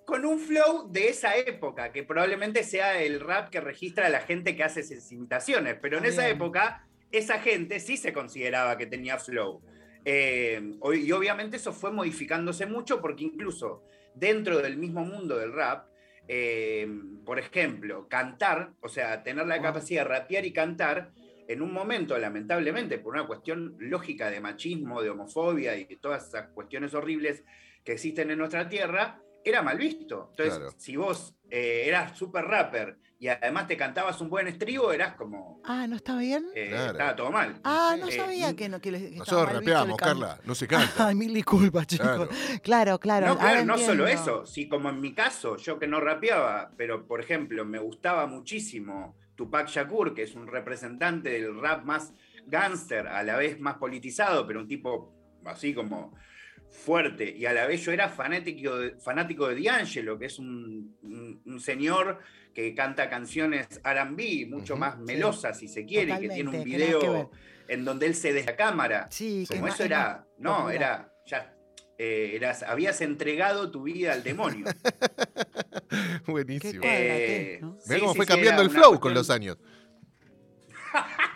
con 0.05 0.25
un 0.25 0.38
flow 0.38 0.88
de 0.91 1.09
esa 1.09 1.37
época 1.37 1.93
que 1.93 2.03
probablemente 2.03 2.65
sea 2.65 3.00
el 3.00 3.21
rap 3.21 3.49
que 3.49 3.61
registra 3.61 4.06
a 4.06 4.11
la 4.11 4.21
gente 4.21 4.56
que 4.56 4.65
hace 4.65 4.81
esas 4.81 5.11
imitaciones 5.12 5.77
pero 5.81 5.99
en 5.99 6.05
esa 6.05 6.29
época 6.29 6.87
esa 7.11 7.38
gente 7.38 7.81
sí 7.81 7.97
se 7.97 8.12
consideraba 8.12 8.77
que 8.77 8.87
tenía 8.87 9.19
flow 9.19 9.62
y 10.05 11.13
obviamente 11.13 11.56
eso 11.56 11.72
fue 11.72 11.91
modificándose 11.91 12.67
mucho 12.67 13.01
porque 13.01 13.25
incluso 13.25 13.82
dentro 14.15 14.58
del 14.58 14.77
mismo 14.77 15.05
mundo 15.05 15.39
del 15.39 15.53
rap 15.53 15.90
eh, 16.32 16.87
por 17.25 17.41
ejemplo, 17.41 18.06
cantar, 18.06 18.75
o 18.82 18.89
sea, 18.89 19.25
tener 19.25 19.49
la 19.49 19.60
capacidad 19.60 20.03
de 20.03 20.10
rapear 20.10 20.46
y 20.46 20.53
cantar, 20.53 21.10
en 21.49 21.60
un 21.60 21.72
momento, 21.72 22.17
lamentablemente, 22.17 23.01
por 23.01 23.15
una 23.15 23.27
cuestión 23.27 23.75
lógica 23.81 24.31
de 24.31 24.41
machismo, 24.41 25.03
de 25.03 25.10
homofobia 25.10 25.77
y 25.77 25.96
todas 25.96 26.29
esas 26.29 26.51
cuestiones 26.51 26.94
horribles 26.94 27.43
que 27.82 27.94
existen 27.94 28.31
en 28.31 28.39
nuestra 28.39 28.69
tierra, 28.69 29.20
era 29.44 29.63
mal 29.63 29.79
visto. 29.79 30.29
Entonces, 30.31 30.56
Claro. 30.59 30.75
si 30.77 30.97
vos 30.97 31.35
eh, 31.51 31.85
eras 31.87 32.17
super 32.17 32.44
rapper 32.44 32.99
y 33.19 33.27
además 33.29 33.67
te 33.67 33.77
cantabas 33.77 34.20
un 34.20 34.31
buen 34.31 34.47
estribo, 34.47 34.93
eras 34.93 35.15
como... 35.17 35.61
Ah, 35.65 35.87
¿no 35.89 35.97
está 35.97 36.17
bien? 36.17 36.47
eh, 36.55 36.69
Claro. 36.70 36.93
Estaba 36.93 37.17
todo 37.17 37.31
mal. 37.32 37.61
Ah, 37.65 37.97
no 37.99 38.06
Eh, 38.09 38.13
sabía 38.13 38.55
que 38.55 38.69
no 38.69 38.81
que 38.81 38.93
les- 38.93 39.11
que 39.11 39.17
Nosotros 39.17 39.47
mal 39.53 39.61
visto 39.61 39.70
el 39.73 39.77
rapeamos. 39.79 39.99
Carla, 39.99 40.41
no 40.44 40.55
se 40.55 40.67
canta. 40.69 41.09
Ay, 41.09 41.15
mil 41.17 41.35
disculpas, 41.35 41.87
chicos. 41.89 42.06
Claro. 42.06 42.29
Claro, 42.63 42.99
claro. 43.01 43.27
No, 43.27 43.32
ahora 43.32 43.51
claro, 43.51 43.65
no 43.67 43.79
solo 43.79 44.06
eso, 44.06 44.47
sí, 44.47 44.69
como 44.69 44.89
en 44.91 45.01
mi 45.01 45.13
caso, 45.13 45.56
yo 45.56 45.79
que 45.79 45.87
no 45.89 46.01
rapeaba, 46.01 46.70
pero 46.77 47.06
por 47.06 47.20
ejemplo, 47.20 47.65
me 47.65 47.79
gustaba 47.81 48.27
muchísimo 48.27 49.17
Tupac 49.35 49.69
Shakur, 49.69 50.15
que 50.15 50.23
es 50.23 50.35
un 50.35 50.47
representante 50.47 51.31
del 51.31 51.61
rap 51.61 51.85
más 51.85 52.13
gangster, 52.47 53.06
a 53.09 53.23
la 53.23 53.37
vez 53.37 53.59
más 53.61 53.77
politizado, 53.79 54.47
pero 54.47 54.61
un 54.61 54.69
tipo 54.69 55.13
así 55.44 55.75
como 55.75 56.15
fuerte, 56.70 57.34
y 57.36 57.46
a 57.46 57.53
la 57.53 57.67
vez 57.67 57.82
yo 57.82 57.93
era 57.93 58.08
fanático 58.08 58.79
de, 58.79 58.91
fanático 59.00 59.48
de 59.48 59.60
D'Angelo, 59.60 60.19
que 60.19 60.27
es 60.27 60.39
un, 60.39 60.96
un- 61.03 61.43
un 61.44 61.60
señor 61.60 62.20
que 62.55 62.74
canta 62.74 63.08
canciones 63.10 63.67
RB, 63.84 64.48
mucho 64.48 64.77
más 64.77 64.98
melosas, 64.98 65.58
si 65.58 65.69
se 65.69 65.84
quiere, 65.84 66.19
que 66.19 66.29
tiene 66.29 66.50
un 66.50 66.65
video 66.65 67.31
en 67.69 67.84
donde 67.84 68.06
él 68.06 68.15
se 68.15 68.32
la 68.44 68.56
cámara. 68.56 69.06
Sí, 69.10 69.44
Como 69.48 69.69
es 69.69 69.74
eso 69.74 69.84
era, 69.84 70.27
no, 70.39 70.56
popular. 70.58 70.74
era, 70.74 71.12
ya, 71.27 71.55
eh, 71.98 72.32
eras, 72.34 72.62
habías 72.65 73.00
entregado 73.00 73.70
tu 73.70 73.82
vida 73.84 74.12
al 74.12 74.22
demonio. 74.22 74.67
Buenísimo. 76.27 76.81
Eh. 76.84 77.60
Ve 77.62 77.94
sí, 77.94 78.00
cómo 78.00 78.12
sí, 78.12 78.17
fue 78.17 78.27
sí, 78.27 78.32
cambiando 78.32 78.62
el 78.62 78.70
flow 78.70 78.98
con 79.00 79.15
los 79.15 79.31
años. 79.31 79.56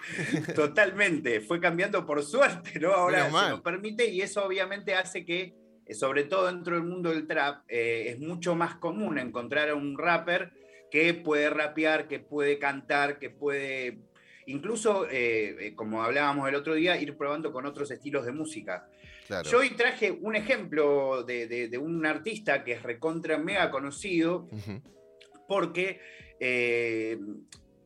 Totalmente, 0.54 1.40
fue 1.40 1.60
cambiando 1.60 2.04
por 2.06 2.22
suerte, 2.22 2.78
¿no? 2.80 2.92
Ahora 2.92 3.26
se 3.26 3.50
nos 3.50 3.60
permite 3.62 4.06
y 4.08 4.20
eso 4.20 4.44
obviamente 4.44 4.94
hace 4.94 5.24
que, 5.24 5.54
eh, 5.86 5.94
sobre 5.94 6.24
todo 6.24 6.46
dentro 6.46 6.74
del 6.76 6.84
mundo 6.84 7.10
del 7.10 7.26
trap, 7.26 7.64
eh, 7.68 8.06
es 8.08 8.18
mucho 8.18 8.54
más 8.54 8.76
común 8.76 9.18
encontrar 9.18 9.68
a 9.70 9.74
un 9.74 9.96
rapper 9.98 10.52
que 10.90 11.14
puede 11.14 11.50
rapear, 11.50 12.06
que 12.08 12.20
puede 12.20 12.58
cantar, 12.58 13.18
que 13.18 13.30
puede 13.30 13.98
incluso, 14.46 15.06
eh, 15.10 15.72
como 15.74 16.02
hablábamos 16.02 16.48
el 16.48 16.54
otro 16.54 16.74
día, 16.74 17.00
ir 17.00 17.16
probando 17.16 17.50
con 17.52 17.64
otros 17.66 17.90
estilos 17.90 18.26
de 18.26 18.32
música. 18.32 18.86
Claro. 19.26 19.48
Yo 19.48 19.58
hoy 19.60 19.70
traje 19.70 20.10
un 20.12 20.36
ejemplo 20.36 21.22
de, 21.24 21.46
de- 21.48 21.68
de 21.68 21.78
un 21.78 22.04
artista 22.04 22.62
que 22.62 22.72
es 22.72 22.82
recontra 22.82 23.38
mega 23.38 23.70
conocido, 23.70 24.46
porque 25.48 25.98
eh, 26.40 27.18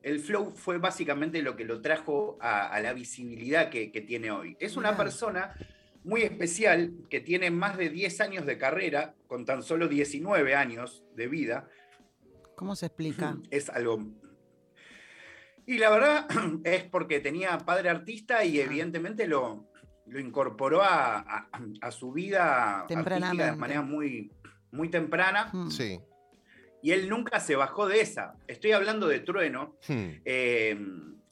el 0.02 0.20
flow 0.20 0.52
fue 0.54 0.78
básicamente 0.78 1.42
lo 1.42 1.56
que 1.56 1.64
lo 1.64 1.80
trajo 1.80 2.38
a, 2.40 2.68
a 2.68 2.80
la 2.80 2.92
visibilidad 2.92 3.68
que, 3.70 3.90
que 3.92 4.00
tiene 4.00 4.30
hoy. 4.30 4.56
Es 4.60 4.76
una 4.76 4.96
persona 4.96 5.54
muy 6.04 6.22
especial 6.22 6.92
que 7.10 7.20
tiene 7.20 7.50
más 7.50 7.76
de 7.76 7.90
10 7.90 8.20
años 8.20 8.46
de 8.46 8.56
carrera, 8.56 9.14
con 9.26 9.44
tan 9.44 9.62
solo 9.62 9.88
19 9.88 10.54
años 10.54 11.04
de 11.14 11.26
vida. 11.28 11.68
¿Cómo 12.56 12.74
se 12.76 12.86
explica? 12.86 13.36
Es 13.50 13.68
algo... 13.70 13.98
Y 15.66 15.76
la 15.78 15.90
verdad 15.90 16.26
es 16.64 16.84
porque 16.84 17.20
tenía 17.20 17.58
padre 17.58 17.90
artista 17.90 18.44
y 18.44 18.58
Ah. 18.60 18.64
evidentemente 18.64 19.26
lo, 19.26 19.68
lo 20.06 20.18
incorporó 20.20 20.82
a, 20.82 21.18
a- 21.18 21.48
a 21.82 21.90
su 21.90 22.12
vida 22.12 22.80
artística 22.82 23.50
de 23.50 23.56
manera 23.56 23.82
muy, 23.82 24.32
muy 24.72 24.88
temprana. 24.88 25.50
Mm. 25.52 25.68
Sí. 25.70 26.00
Y 26.82 26.92
él 26.92 27.08
nunca 27.08 27.40
se 27.40 27.56
bajó 27.56 27.86
de 27.88 28.00
esa. 28.00 28.34
Estoy 28.46 28.72
hablando 28.72 29.08
de 29.08 29.20
Trueno. 29.20 29.76
Hmm. 29.88 30.06
Eh, 30.24 30.76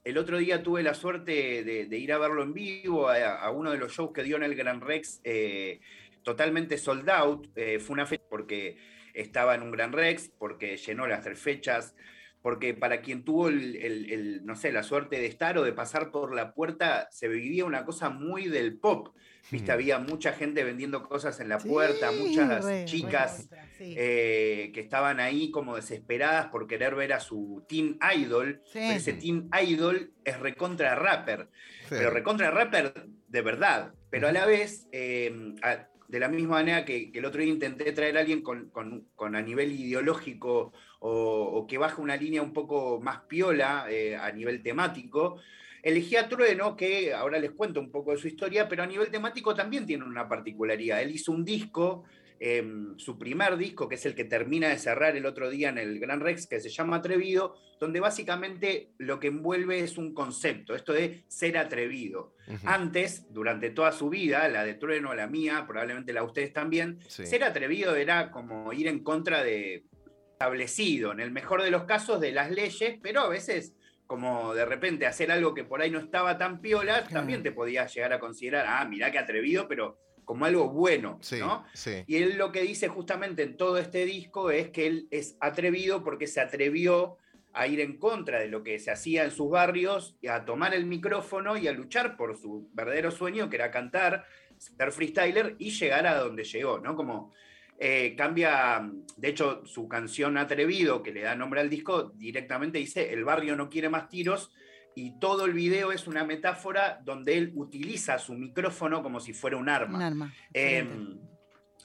el 0.05 0.19
otro 0.19 0.39
día 0.39 0.63
tuve 0.63 0.83
la 0.83 0.95
suerte 0.95 1.65
de, 1.65 1.87
de 1.87 1.99
ir 1.99 2.13
a 2.13 2.19
verlo 2.19 2.43
en 2.43 2.53
vivo 2.55 3.09
a, 3.09 3.41
a 3.41 3.51
uno 3.51 3.71
de 3.73 3.79
los 3.79 3.93
shows 3.93 4.13
que 4.13 4.23
dio 4.23 4.37
en 4.37 4.43
el 4.45 4.55
Gran 4.55 4.81
Rex, 4.81 5.21
eh, 5.25 5.81
totalmente 6.23 6.79
sold 6.79 7.09
out. 7.11 7.49
Eh, 7.57 7.79
fue 7.81 7.95
una 7.95 8.07
fecha 8.07 8.25
porque 8.29 8.77
estaba 9.15 9.55
en 9.55 9.63
un 9.63 9.71
Gran 9.73 9.93
Rex, 9.93 10.31
porque 10.39 10.77
llenó 10.77 11.07
las 11.07 11.23
tres 11.23 11.39
fechas, 11.41 11.97
porque 12.43 12.75
para 12.75 13.01
quien 13.01 13.25
tuvo 13.25 13.49
el, 13.49 13.75
el- 13.77 14.13
el, 14.13 14.47
no 14.47 14.55
sé, 14.55 14.71
la 14.71 14.83
suerte 14.85 15.19
de 15.19 15.27
estar 15.27 15.59
o 15.59 15.65
de 15.65 15.73
pasar 15.73 16.11
por 16.13 16.35
la 16.35 16.53
puerta, 16.55 17.09
se 17.11 17.27
vivía 17.29 17.65
una 17.65 17.85
cosa 17.85 18.09
muy 18.11 18.47
del 18.49 18.79
pop. 18.79 19.17
Viste, 19.51 19.71
Hmm. 19.71 19.75
había 19.75 19.99
mucha 19.99 20.33
gente 20.33 20.65
vendiendo 20.65 21.03
cosas 21.09 21.39
en 21.41 21.49
la 21.49 21.61
Sí, 21.61 21.69
puerta, 21.69 22.11
muchas 22.11 22.65
re, 22.65 22.85
chicas 22.85 23.49
sí. 23.79 23.95
eh, 23.97 24.71
que 24.75 24.81
estaban 24.81 25.21
ahí 25.21 25.51
como 25.51 25.77
desesperadas 25.77 26.47
por 26.49 26.67
querer 26.67 26.95
ver 26.97 27.13
a 27.13 27.21
su 27.21 27.65
teen 27.69 27.99
idol. 28.17 28.61
Sí. 28.65 28.73
Pero 28.81 28.93
ese 28.93 29.13
teen 29.13 29.49
idol 29.63 30.13
es 30.25 30.41
recontra 30.41 30.95
rapper, 30.97 31.49
pero 31.89 32.11
recontra 32.11 32.51
rapper 32.51 32.93
de 33.29 33.41
verdad. 33.43 33.93
Pero 34.11 34.29
a 34.29 34.33
la 34.33 34.47
vez, 34.47 34.89
eh, 34.93 35.55
a- 35.63 35.89
de 36.09 36.21
la 36.21 36.29
misma 36.29 36.51
manera 36.57 36.85
que, 36.85 37.11
que 37.11 37.19
el 37.19 37.25
otro 37.25 37.41
día 37.43 37.53
intenté 37.53 37.91
traer 37.93 38.17
a 38.17 38.21
alguien 38.21 38.41
con, 38.43 38.71
con- 38.71 39.09
con 39.17 39.35
a 39.35 39.43
nivel 39.43 39.73
ideológico 39.73 40.73
o, 41.01 41.11
o 41.11 41.67
que 41.67 41.79
baja 41.79 42.01
una 42.01 42.17
línea 42.17 42.43
un 42.43 42.53
poco 42.53 43.01
más 43.01 43.23
piola 43.23 43.87
eh, 43.91 44.17
a 44.17 44.31
nivel 44.31 44.63
temático, 44.63 45.41
elegí 45.87 46.17
a 46.17 46.29
Trueno, 46.29 46.77
que 46.77 47.15
ahora 47.15 47.39
les 47.39 47.53
cuento 47.53 47.79
un 47.79 47.93
poco 47.93 48.11
de 48.11 48.19
su 48.19 48.27
historia, 48.27 48.69
pero 48.69 48.83
a 48.83 48.87
nivel 48.87 49.09
temático 49.09 49.55
también 49.55 49.87
tiene 49.87 50.05
una 50.05 50.29
particularidad. 50.29 51.01
Él 51.01 51.13
hizo 51.13 51.31
un 51.31 51.45
disco, 51.45 52.03
eh, 52.41 52.67
su 52.97 53.17
primer 53.17 53.57
disco, 53.57 53.89
que 53.89 53.95
es 53.95 54.05
el 54.05 54.17
que 54.17 54.25
termina 54.25 54.69
de 54.69 54.79
cerrar 54.79 55.17
el 55.17 55.25
otro 55.27 55.49
día 55.49 55.69
en 55.69 55.79
el 55.79 56.01
Gran 56.01 56.21
Rex, 56.21 56.49
que 56.49 56.59
se 56.59 56.71
llama 56.71 56.97
Atrevido, 56.97 57.55
donde 57.79 58.01
básicamente 58.01 58.91
lo 58.99 59.21
que 59.21 59.29
envuelve 59.29 59.79
es 59.79 59.97
un 59.97 60.13
concepto, 60.13 60.75
esto 60.75 60.93
de 60.93 61.23
ser 61.29 61.57
atrevido. 61.57 62.35
Antes, 62.65 63.33
durante 63.33 63.71
toda 63.71 63.93
su 63.93 64.09
vida, 64.09 64.49
la 64.49 64.65
de 64.65 64.75
Trueno, 64.75 65.15
la 65.15 65.29
mía, 65.29 65.67
probablemente 65.69 66.13
la 66.13 66.23
de 66.23 66.27
ustedes 66.27 66.53
también, 66.53 66.99
Sí. 67.07 67.27
ser 67.27 67.45
atrevido 67.45 67.95
era 67.95 68.33
como 68.33 68.73
ir 68.73 68.89
en 68.89 69.05
contra 69.05 69.45
de 69.45 69.85
establecido, 70.33 71.13
en 71.13 71.21
el 71.21 71.31
mejor 71.31 71.63
de 71.63 71.71
los 71.71 71.85
casos, 71.85 72.21
de 72.21 72.33
las 72.33 72.51
leyes, 72.51 72.99
pero 73.03 73.21
a 73.21 73.29
veces 73.29 73.73
como 74.07 74.55
de 74.55 74.65
repente 74.65 75.07
hacer 75.07 75.31
algo 75.31 75.55
que 75.55 75.65
por 75.65 75.81
ahí 75.83 75.91
no 75.91 75.99
estaba 75.99 76.39
tan 76.39 76.61
piola, 76.61 77.01
Claro. 77.01 77.15
también 77.15 77.43
te 77.43 77.53
podías 77.53 77.93
llegar 77.95 78.13
a 78.13 78.21
considerar, 78.21 78.65
ah, 78.69 78.85
mirá 78.85 79.11
qué 79.11 79.19
atrevido, 79.19 79.67
pero 79.69 79.99
como 80.25 80.45
algo 80.45 80.69
bueno, 80.71 81.19
Sí, 81.23 81.39
¿no? 81.39 81.65
sí. 81.75 82.03
Y 82.07 82.17
él 82.17 82.37
lo 82.37 82.51
que 82.53 82.63
dice 82.63 82.89
justamente 82.89 83.43
en 83.43 83.57
todo 83.57 83.79
este 83.79 84.05
disco 84.05 84.51
es 84.51 84.71
que 84.71 84.87
él 84.87 85.09
es 85.11 85.37
atrevido 85.41 86.03
porque 86.03 86.27
se 86.27 86.41
atrevió 86.41 87.17
a 87.53 87.67
ir 87.69 87.81
en 87.81 87.97
contra 87.99 88.39
de 88.41 88.49
lo 88.49 88.63
que 88.63 88.79
se 88.79 88.91
hacía 88.91 89.25
en 89.25 89.31
sus 89.31 89.49
barrios, 89.51 90.17
y 90.21 90.27
a 90.29 90.45
tomar 90.45 90.75
el 90.75 90.85
micrófono 90.85 91.57
y 91.57 91.67
a 91.69 91.73
luchar 91.73 92.17
por 92.17 92.37
su 92.37 92.69
verdadero 92.75 93.11
sueño, 93.11 93.49
que 93.49 93.57
era 93.57 93.71
cantar, 93.71 94.27
ser 94.59 94.93
freestyler 94.93 95.57
y 95.59 95.71
llegar 95.71 96.07
a 96.07 96.19
donde 96.19 96.45
llegó, 96.45 96.79
¿no? 96.81 96.95
Como 96.97 97.33
eh, 97.79 98.15
cambia, 98.17 98.91
de 99.17 99.29
hecho, 99.29 99.65
su 99.67 99.89
canción 99.89 100.39
Atrevido, 100.39 101.03
que 101.03 101.13
le 101.13 101.23
da 101.23 101.35
nombre 101.35 101.61
al 101.61 101.71
disco, 101.71 102.13
directamente 102.15 102.79
dice, 102.79 103.13
el 103.13 103.25
barrio 103.25 103.57
no 103.57 103.69
quiere 103.69 103.89
más 103.89 104.09
tiros, 104.09 104.53
y 104.95 105.19
todo 105.19 105.45
el 105.45 105.53
video 105.53 105.93
es 105.93 106.07
una 106.07 106.25
metáfora 106.25 107.01
donde 107.05 107.37
él 107.37 107.53
utiliza 107.55 108.19
su 108.19 108.33
micrófono 108.33 109.03
como 109.03 109.21
si 109.21 109.35
fuera 109.35 109.59
un 109.59 109.69
arma. 109.69 109.99
Un 109.99 110.03
arma. 110.03 110.35
Eh, 110.55 110.79
excelente. 110.79 111.21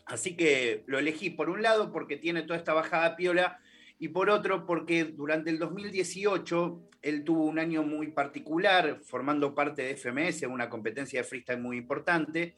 así 0.06 0.38
que 0.38 0.84
lo 0.88 0.98
elegí 0.98 1.30
por 1.30 1.50
un 1.50 1.62
lado 1.62 1.92
porque 1.92 2.16
tiene 2.16 2.44
toda 2.44 2.58
esta 2.58 2.74
bajada 2.74 3.18
piola 3.18 3.60
y 4.00 4.08
por 4.08 4.30
otro 4.30 4.66
porque 4.66 5.04
durante 5.04 5.50
el 5.50 5.60
2018 5.60 6.90
él 7.02 7.24
tuvo 7.26 7.46
un 7.46 7.60
año 7.60 7.84
muy 7.84 8.08
particular 8.12 9.02
formando 9.04 9.54
parte 9.54 9.82
de 9.82 9.98
FMS, 9.98 10.44
una 10.44 10.70
competencia 10.70 11.20
de 11.20 11.28
freestyle 11.28 11.60
muy 11.60 11.78
importante, 11.78 12.56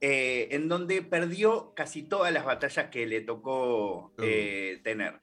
eh, 0.00 0.48
en 0.50 0.68
donde 0.68 1.02
perdió 1.02 1.72
casi 1.74 2.02
todas 2.02 2.32
las 2.32 2.44
batallas 2.44 2.90
que 2.90 3.06
le 3.06 3.22
tocó 3.22 4.12
eh, 4.18 4.80
tener. 4.84 5.20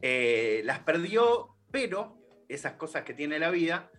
Eh, 0.00 0.62
las 0.64 0.80
perdió, 0.80 1.56
pero 1.70 2.18
esas 2.48 2.74
cosas 2.74 3.02
que 3.02 3.14
tiene 3.14 3.38
la 3.38 3.50
vida, 3.50 3.90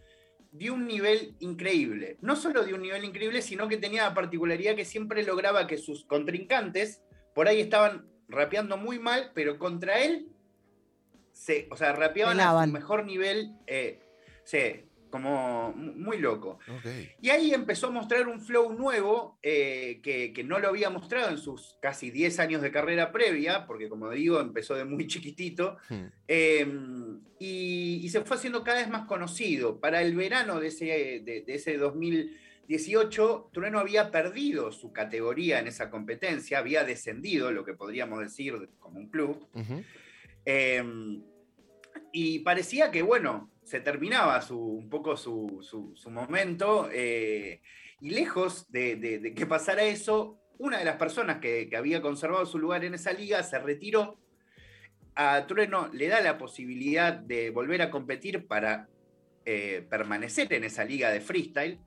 dio 0.51 0.75
un 0.75 0.87
nivel 0.87 1.35
increíble. 1.39 2.17
No 2.21 2.35
solo 2.35 2.63
dio 2.63 2.75
un 2.75 2.83
nivel 2.83 3.03
increíble, 3.03 3.41
sino 3.41 3.67
que 3.67 3.77
tenía 3.77 4.03
la 4.03 4.13
particularidad 4.13 4.75
que 4.75 4.85
siempre 4.85 5.23
lograba 5.23 5.67
que 5.67 5.77
sus 5.77 6.05
contrincantes 6.05 7.01
por 7.33 7.47
ahí 7.47 7.59
estaban 7.59 8.07
rapeando 8.29 8.77
muy 8.77 8.99
mal, 8.99 9.31
pero 9.33 9.57
contra 9.57 9.99
él, 9.99 10.27
se, 11.31 11.67
o 11.71 11.75
sea, 11.75 11.93
rapeaban 11.93 12.39
a 12.39 12.63
su 12.63 12.71
mejor 12.71 13.05
nivel, 13.05 13.55
eh, 13.65 13.99
sí, 14.43 14.85
como 15.13 15.71
mu- 15.73 15.93
muy 15.93 16.17
loco. 16.17 16.57
Y 17.21 17.29
ahí 17.29 17.53
empezó 17.53 17.87
a 17.87 17.91
mostrar 17.91 18.27
un 18.27 18.41
flow 18.41 18.73
nuevo 18.73 19.37
eh, 19.43 19.99
que, 20.01 20.33
que 20.33 20.43
no 20.43 20.57
lo 20.57 20.69
había 20.69 20.89
mostrado 20.89 21.29
en 21.29 21.37
sus 21.37 21.77
casi 21.79 22.09
10 22.09 22.39
años 22.39 22.63
de 22.63 22.71
carrera 22.71 23.11
previa, 23.11 23.67
porque 23.67 23.89
como 23.89 24.09
digo, 24.09 24.39
empezó 24.41 24.73
de 24.73 24.85
muy 24.85 25.05
chiquitito, 25.13 25.77
Hmm. 25.87 26.05
eh, 26.27 26.67
y, 27.37 27.99
y 28.03 28.09
se 28.09 28.21
fue 28.21 28.37
haciendo 28.37 28.63
cada 28.63 28.79
vez 28.79 28.89
más 28.89 29.05
conocido. 29.05 29.79
Para 29.79 30.01
el 30.01 30.15
verano 30.15 30.59
de 30.59 30.69
ese, 30.69 30.85
de, 31.23 31.43
de 31.45 31.53
ese 31.53 31.77
2018, 31.77 33.49
Trueno 33.53 33.77
había 33.79 34.09
perdido 34.09 34.71
su 34.71 34.91
categoría 34.91 35.59
en 35.59 35.67
esa 35.67 35.91
competencia, 35.91 36.57
había 36.57 36.83
descendido, 36.83 37.51
lo 37.51 37.63
que 37.63 37.73
podríamos 37.75 38.19
decir 38.19 38.69
como 38.79 38.97
un 38.99 39.09
club, 39.09 39.47
eh, 40.45 40.83
y 42.13 42.39
parecía 42.39 42.91
que, 42.91 43.01
bueno, 43.01 43.51
se 43.63 43.81
terminaba 43.81 44.39
su, 44.41 44.57
un 44.57 44.87
poco 44.87 45.17
su, 45.17 45.59
su- 45.61 46.09
momento. 46.11 46.87
eh, 46.93 47.59
y 47.99 48.11
lejos 48.11 48.69
de, 48.71 49.33
que 49.35 49.45
pasara 49.45 49.83
eso, 49.83 50.37
una 50.59 50.77
de 50.77 50.85
las 50.85 50.97
personas 50.97 51.39
que, 51.39 51.67
que 51.69 51.75
había 51.77 52.01
conservado 52.01 52.45
su 52.45 52.59
lugar 52.59 52.85
en 52.85 52.93
esa 52.93 53.13
liga 53.13 53.41
se 53.43 53.57
retiró. 53.59 54.19
A 55.15 55.45
Trueno 55.47 55.89
le 55.93 56.07
da 56.07 56.21
la 56.21 56.37
posibilidad 56.37 57.13
de 57.13 57.49
volver 57.49 57.81
a 57.81 57.89
competir 57.89 58.45
para 58.45 58.87
eh, 59.45 59.85
permanecer 59.89 60.51
en 60.53 60.65
esa 60.65 60.83
liga 60.83 61.09
de 61.11 61.21
freestyle. 61.21 61.79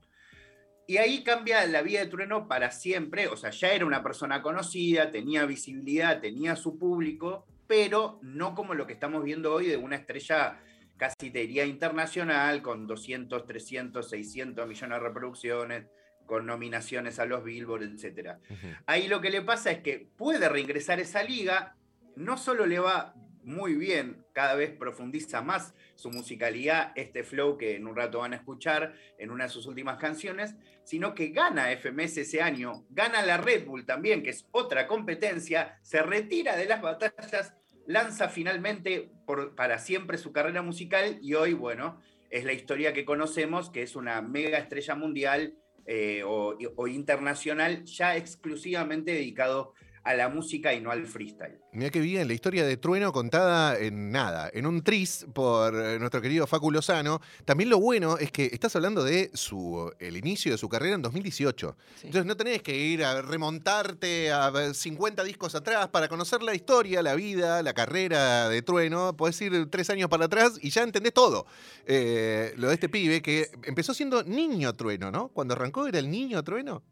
Y 0.87 0.97
ahí 0.97 1.23
cambia 1.23 1.65
la 1.67 1.81
vida 1.81 1.99
de 1.99 2.07
Trueno 2.07 2.47
para 2.47 2.71
siempre. 2.71 3.27
O 3.27 3.37
sea, 3.37 3.51
ya 3.51 3.71
era 3.73 3.85
una 3.85 4.01
persona 4.03 4.41
conocida, 4.41 5.11
tenía 5.11 5.45
visibilidad, 5.45 6.19
tenía 6.19 6.55
su 6.55 6.77
público, 6.79 7.45
pero 7.67 8.19
no 8.21 8.55
como 8.55 8.73
lo 8.73 8.87
que 8.87 8.93
estamos 8.93 9.23
viendo 9.23 9.53
hoy 9.53 9.67
de 9.67 9.77
una 9.77 9.95
estrella 9.95 10.59
casi 10.97 11.29
te 11.29 11.39
diría 11.39 11.65
internacional, 11.65 12.61
con 12.61 12.87
200, 12.87 13.45
300, 13.45 14.09
600 14.09 14.67
millones 14.67 14.99
de 14.99 15.07
reproducciones, 15.07 15.85
con 16.25 16.45
nominaciones 16.45 17.19
a 17.19 17.25
los 17.25 17.43
Billboard, 17.43 17.83
etc. 17.83 18.37
Ahí 18.85 19.07
lo 19.07 19.21
que 19.21 19.29
le 19.29 19.41
pasa 19.41 19.71
es 19.71 19.79
que 19.79 20.09
puede 20.17 20.49
reingresar 20.49 20.99
esa 20.99 21.23
liga, 21.23 21.75
no 22.15 22.37
solo 22.37 22.65
le 22.65 22.79
va 22.79 23.13
muy 23.47 23.75
bien, 23.75 24.25
cada 24.33 24.55
vez 24.55 24.71
profundiza 24.71 25.41
más 25.41 25.73
su 25.95 26.11
musicalidad, 26.11 26.91
este 26.95 27.23
flow 27.23 27.57
que 27.57 27.75
en 27.77 27.87
un 27.87 27.95
rato 27.95 28.19
van 28.19 28.33
a 28.33 28.35
escuchar 28.35 28.93
en 29.17 29.31
una 29.31 29.45
de 29.45 29.49
sus 29.49 29.65
últimas 29.65 29.97
canciones, 29.97 30.55
sino 30.83 31.15
que 31.15 31.29
gana 31.29 31.71
FMS 31.71 32.17
ese 32.17 32.41
año, 32.41 32.85
gana 32.89 33.25
la 33.25 33.37
Red 33.37 33.65
Bull 33.65 33.85
también, 33.85 34.21
que 34.21 34.31
es 34.31 34.45
otra 34.51 34.85
competencia, 34.85 35.79
se 35.81 36.03
retira 36.03 36.57
de 36.57 36.65
las 36.65 36.81
batallas, 36.81 37.53
lanza 37.85 38.27
finalmente 38.27 39.09
por, 39.25 39.55
para 39.55 39.79
siempre 39.79 40.17
su 40.17 40.33
carrera 40.33 40.61
musical 40.61 41.17
y 41.21 41.33
hoy, 41.33 41.53
bueno, 41.53 42.01
es 42.29 42.43
la 42.43 42.51
historia 42.51 42.91
que 42.91 43.05
conocemos, 43.05 43.69
que 43.69 43.81
es 43.81 43.95
una 43.95 44.21
mega 44.21 44.57
estrella 44.57 44.95
mundial 44.95 45.55
eh, 45.89 46.21
o, 46.25 46.87
internacional, 46.87 47.85
ya 47.85 48.17
exclusivamente 48.17 49.13
dedicado 49.13 49.61
a 49.61 49.77
la 50.15 50.29
música 50.29 50.73
y 50.73 50.81
no 50.81 50.91
al 50.91 51.05
freestyle. 51.05 51.59
Mira 51.71 51.89
qué 51.89 51.99
bien, 51.99 52.27
la 52.27 52.33
historia 52.33 52.65
de 52.65 52.77
Trueno 52.77 53.11
contada 53.11 53.77
en 53.77 54.11
nada, 54.11 54.49
en 54.53 54.65
un 54.65 54.83
tris 54.83 55.25
por 55.33 55.75
eh, 55.75 55.99
nuestro 55.99 56.21
querido 56.21 56.47
Facu 56.47 56.71
Lozano. 56.71 57.21
También 57.45 57.69
lo 57.69 57.79
bueno 57.79 58.17
es 58.17 58.31
que 58.31 58.45
estás 58.51 58.75
hablando 58.75 59.03
de 59.03 59.29
su, 59.33 59.91
el 59.99 60.17
inicio 60.17 60.51
de 60.51 60.57
su 60.57 60.69
carrera 60.69 60.95
en 60.95 61.01
2018. 61.01 61.77
Sí. 61.95 62.07
Entonces 62.07 62.25
no 62.25 62.37
tenés 62.37 62.61
que 62.61 62.77
ir 62.77 63.03
a 63.03 63.21
remontarte 63.21 64.31
a 64.31 64.73
50 64.73 65.23
discos 65.23 65.55
atrás 65.55 65.89
para 65.89 66.07
conocer 66.07 66.41
la 66.41 66.55
historia, 66.55 67.01
la 67.01 67.15
vida, 67.15 67.61
la 67.61 67.73
carrera 67.73 68.49
de 68.49 68.61
Trueno. 68.61 69.15
Podés 69.15 69.41
ir 69.41 69.69
tres 69.69 69.89
años 69.89 70.09
para 70.09 70.25
atrás 70.25 70.57
y 70.61 70.69
ya 70.69 70.83
entendés 70.83 71.13
todo. 71.13 71.45
Eh, 71.85 72.53
lo 72.57 72.69
de 72.69 72.73
este 72.73 72.89
pibe 72.89 73.21
que 73.21 73.49
empezó 73.63 73.93
siendo 73.93 74.23
niño 74.23 74.73
Trueno, 74.75 75.11
¿no? 75.11 75.29
Cuando 75.29 75.53
arrancó 75.53 75.87
era 75.87 75.99
el 75.99 76.09
niño 76.09 76.43
Trueno. 76.43 76.83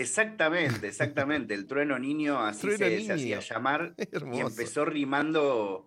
Exactamente, 0.00 0.88
exactamente. 0.88 1.54
El 1.54 1.66
trueno 1.66 1.98
niño 1.98 2.38
así 2.44 2.68
Trueno 2.68 3.06
se, 3.06 3.12
hacía 3.12 3.40
llamar. 3.40 3.94
Y 4.32 4.40
empezó 4.40 4.84
rimando 4.84 5.86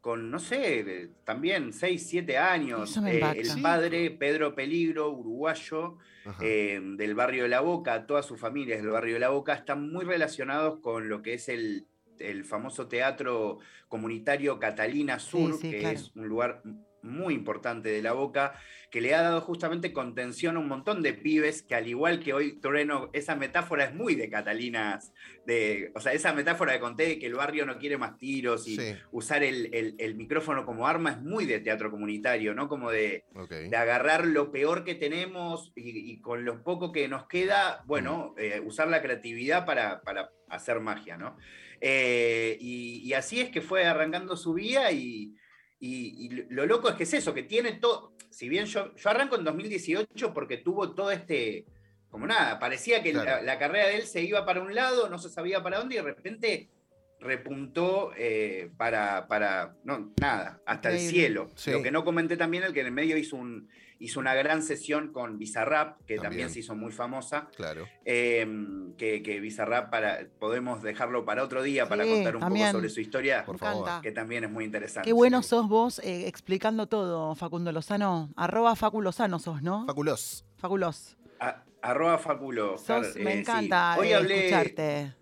con, 0.00 0.30
no 0.30 0.38
sé, 0.38 1.10
también 1.24 1.72
6, 1.72 2.06
7 2.08 2.38
años. 2.38 2.96
Eh, 2.98 3.20
el 3.36 3.60
padre, 3.60 4.10
Pedro 4.12 4.54
Peligro, 4.54 5.10
uruguayo, 5.10 5.98
eh, 6.40 6.80
del 6.80 7.14
barrio 7.14 7.44
de 7.44 7.48
La 7.48 7.60
Boca, 7.60 8.06
toda 8.06 8.22
su 8.22 8.36
familia 8.36 8.76
es 8.76 8.82
del 8.82 8.92
barrio 8.92 9.14
de 9.14 9.20
La 9.20 9.30
Boca, 9.30 9.54
están 9.54 9.90
muy 9.90 10.04
relacionados 10.04 10.80
con 10.80 11.08
lo 11.08 11.22
que 11.22 11.34
es 11.34 11.48
el, 11.48 11.86
el 12.18 12.44
famoso 12.44 12.86
teatro 12.88 13.58
comunitario 13.88 14.58
Catalina 14.58 15.18
Sur, 15.18 15.54
sí, 15.54 15.70
que 15.70 15.78
claro. 15.80 15.96
es 15.96 16.12
un 16.14 16.28
lugar 16.28 16.62
muy 17.06 17.34
importante 17.34 17.88
de 17.90 18.02
La 18.02 18.12
Boca, 18.12 18.54
que 18.90 19.00
le 19.00 19.14
ha 19.14 19.20
dado 19.22 19.40
justamente 19.40 19.92
contención 19.92 20.56
a 20.56 20.60
un 20.60 20.68
montón 20.68 21.02
de 21.02 21.12
pibes 21.12 21.62
que 21.62 21.74
al 21.74 21.88
igual 21.88 22.20
que 22.20 22.32
hoy 22.32 22.60
Trueno, 22.60 23.10
esa 23.12 23.34
metáfora 23.34 23.84
es 23.84 23.94
muy 23.94 24.14
de 24.14 24.30
Catalinas, 24.30 25.12
de, 25.44 25.90
o 25.94 26.00
sea, 26.00 26.12
esa 26.12 26.32
metáfora 26.32 26.72
que 26.72 26.80
conté 26.80 27.06
de 27.06 27.18
que 27.18 27.26
el 27.26 27.34
barrio 27.34 27.66
no 27.66 27.78
quiere 27.78 27.98
más 27.98 28.16
tiros 28.16 28.66
y 28.68 28.76
Sí, 28.76 28.94
usar 29.10 29.42
el, 29.42 29.74
el- 29.74 29.96
el 29.98 30.14
micrófono 30.14 30.64
como 30.64 30.86
arma 30.86 31.10
es 31.10 31.20
muy 31.20 31.44
de 31.46 31.60
teatro 31.60 31.90
comunitario, 31.90 32.54
¿no? 32.54 32.68
Como 32.68 32.90
de, 32.90 33.24
de 33.68 33.76
agarrar 33.76 34.24
lo 34.26 34.50
peor 34.52 34.84
que 34.84 34.94
tenemos 34.94 35.72
y, 35.74 36.12
y 36.12 36.20
con 36.20 36.44
lo 36.44 36.62
poco 36.62 36.92
que 36.92 37.08
nos 37.08 37.26
queda, 37.26 37.82
bueno, 37.86 38.34
eh, 38.38 38.60
usar 38.64 38.88
la 38.88 39.02
creatividad 39.02 39.66
para, 39.66 40.00
para 40.02 40.30
hacer 40.48 40.80
magia, 40.80 41.16
¿no? 41.16 41.36
Eh, 41.80 42.56
y, 42.60 43.02
y 43.04 43.12
así 43.12 43.40
es 43.40 43.50
que 43.50 43.60
fue 43.60 43.84
arrancando 43.84 44.36
su 44.36 44.54
vida 44.54 44.90
y, 44.92 45.34
y- 45.80 46.26
y 46.26 46.28
lo 46.50 46.66
loco 46.66 46.88
es 46.88 46.94
que 46.94 47.02
es 47.04 47.14
eso, 47.14 47.34
que 47.34 47.42
tiene 47.42 47.72
todo, 47.74 48.12
si 48.30 48.48
bien 48.48 48.64
yo, 48.66 48.94
yo 48.94 49.10
arranco 49.10 49.36
en 49.36 49.44
2018 49.44 50.32
porque 50.32 50.58
tuvo 50.58 50.94
todo 50.94 51.10
este, 51.10 51.64
como 52.10 52.26
nada, 52.26 52.58
parecía 52.58 53.02
que 53.02 53.12
Claro. 53.12 53.26
la, 53.30 53.42
la 53.42 53.58
carrera 53.58 53.88
de 53.88 53.96
él 53.96 54.06
se 54.06 54.22
iba 54.22 54.44
para 54.46 54.60
un 54.62 54.74
lado, 54.74 55.08
no 55.08 55.18
se 55.18 55.28
sabía 55.28 55.62
para 55.62 55.78
dónde 55.78 55.94
y 55.94 55.98
de 55.98 56.02
repente 56.04 56.68
repuntó 57.20 58.12
eh, 58.16 58.70
para, 58.76 59.26
para, 59.28 59.74
no, 59.84 60.12
nada, 60.20 60.60
hasta 60.66 60.90
el 60.92 60.98
cielo. 61.00 61.50
Sí. 61.54 61.70
Lo 61.72 61.82
que 61.82 61.90
no 61.90 62.04
comenté 62.04 62.36
también, 62.36 62.62
el 62.64 62.72
que 62.72 62.80
en 62.80 62.86
el 62.86 62.92
medio 62.92 63.16
hizo, 63.16 63.36
un, 63.36 63.68
hizo 63.98 64.20
una 64.20 64.34
gran 64.34 64.62
sesión 64.62 65.12
con 65.12 65.38
Bizarrap, 65.38 65.96
que 66.06 66.16
también, 66.16 66.22
También. 66.22 66.50
se 66.50 66.60
hizo 66.60 66.74
muy 66.74 66.92
famosa, 66.92 67.48
Claro. 67.56 67.86
eh, 68.04 68.46
que, 68.98 69.22
que 69.22 69.40
Bizarrap 69.40 69.90
para, 69.90 70.26
podemos 70.38 70.82
dejarlo 70.82 71.24
para 71.24 71.42
otro 71.42 71.62
día 71.62 71.88
para 71.88 72.04
Sí, 72.04 72.10
contar 72.10 72.36
un 72.36 72.40
también. 72.42 72.66
poco 72.66 72.78
sobre 72.78 72.88
su 72.90 73.00
historia, 73.00 73.44
Por 73.44 73.58
favor. 73.58 73.88
que 74.02 74.12
también 74.12 74.44
es 74.44 74.50
muy 74.50 74.64
interesante. 74.64 75.06
Qué 75.08 75.12
bueno 75.14 75.42
Sí. 75.42 75.48
sos 75.48 75.68
vos 75.68 75.98
eh, 76.00 76.28
explicando 76.28 76.86
todo, 76.86 77.34
Facundo 77.34 77.72
Lozano. 77.72 78.30
Arroba 78.36 78.76
Facu 78.76 79.00
Lozano 79.00 79.38
sos, 79.38 79.62
¿no? 79.62 79.86
Faculos. 79.86 80.44
Faculos. 80.58 81.16
A- 81.40 81.62
arroba 81.82 82.18
Faculo. 82.18 82.76
Sos, 82.78 83.14
me 83.16 83.30
eh, 83.30 83.34
sí. 83.34 83.40
encanta 83.40 83.96
Hoy 83.98 84.08
eh, 84.08 84.14
hablé, 84.14 84.38
escucharte. 84.48 85.14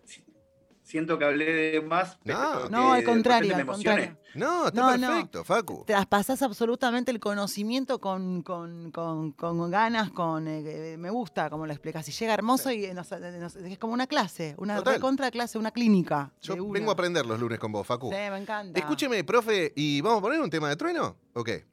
Siento 0.84 1.18
que 1.18 1.24
hablé 1.24 1.52
de 1.52 1.80
más, 1.80 2.18
pero 2.22 2.38
No. 2.38 2.68
No, 2.68 2.92
al 2.92 3.02
contrario, 3.02 3.56
al 3.56 3.66
contrario. 3.66 4.16
No, 4.36 4.66
está 4.68 4.80
No, 4.80 4.96
no. 4.96 5.06
perfecto, 5.08 5.44
Facu. 5.44 5.84
Traspasás 5.86 6.42
absolutamente 6.42 7.10
el 7.10 7.20
conocimiento 7.20 8.00
con, 8.00 8.42
con, 8.42 8.90
con- 8.90 9.32
con 9.32 9.70
ganas, 9.70 10.10
con 10.10 10.46
eh, 10.48 10.96
me 10.98 11.10
gusta 11.10 11.48
como 11.50 11.66
lo 11.66 11.72
explicas. 11.72 12.08
Y 12.08 12.12
llega 12.12 12.34
hermoso 12.34 12.70
y 12.70 12.92
nos- 12.92 13.10
nos- 13.10 13.56
es 13.56 13.78
como 13.78 13.92
una 13.94 14.06
clase, 14.06 14.54
una 14.58 14.76
Total. 14.76 15.00
contra 15.00 15.30
clase, 15.30 15.56
una 15.58 15.70
clínica. 15.70 16.32
Yo 16.42 16.56
vengo 16.68 16.90
a 16.90 16.94
aprender 16.94 17.24
los 17.26 17.38
lunes 17.40 17.58
con 17.58 17.72
vos, 17.72 17.86
Facu. 17.86 18.10
Sí, 18.10 18.16
me 18.30 18.38
encanta. 18.38 18.78
Escúcheme, 18.78 19.22
profe, 19.24 19.72
¿y 19.76 20.00
vamos 20.00 20.18
a 20.18 20.22
poner 20.22 20.40
un 20.40 20.50
tema 20.50 20.68
de 20.68 20.76
trueno? 20.76 21.16
¿O 21.32 21.42
qué? 21.44 21.66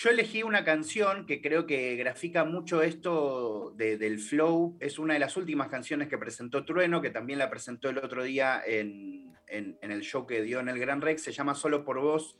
Yo 0.00 0.08
elegí 0.08 0.42
una 0.42 0.64
canción 0.64 1.26
que 1.26 1.42
creo 1.42 1.66
que 1.66 1.94
grafica 1.96 2.44
mucho 2.44 2.80
esto 2.80 3.74
de- 3.76 3.98
del 3.98 4.18
flow. 4.18 4.78
Es 4.80 4.98
una 4.98 5.12
de 5.12 5.20
las 5.20 5.36
últimas 5.36 5.68
canciones 5.68 6.08
que 6.08 6.16
presentó 6.16 6.64
Trueno, 6.64 7.02
que 7.02 7.10
también 7.10 7.38
la 7.38 7.50
presentó 7.50 7.90
el 7.90 7.98
otro 7.98 8.22
día 8.22 8.62
en 8.66 9.36
el 9.46 10.00
show 10.00 10.26
que 10.26 10.40
dio 10.40 10.60
en 10.60 10.70
el 10.70 10.78
Gran 10.78 11.02
Rex. 11.02 11.22
Se 11.22 11.32
llama 11.32 11.54
Solo 11.54 11.84
por 11.84 12.00
Vos. 12.00 12.38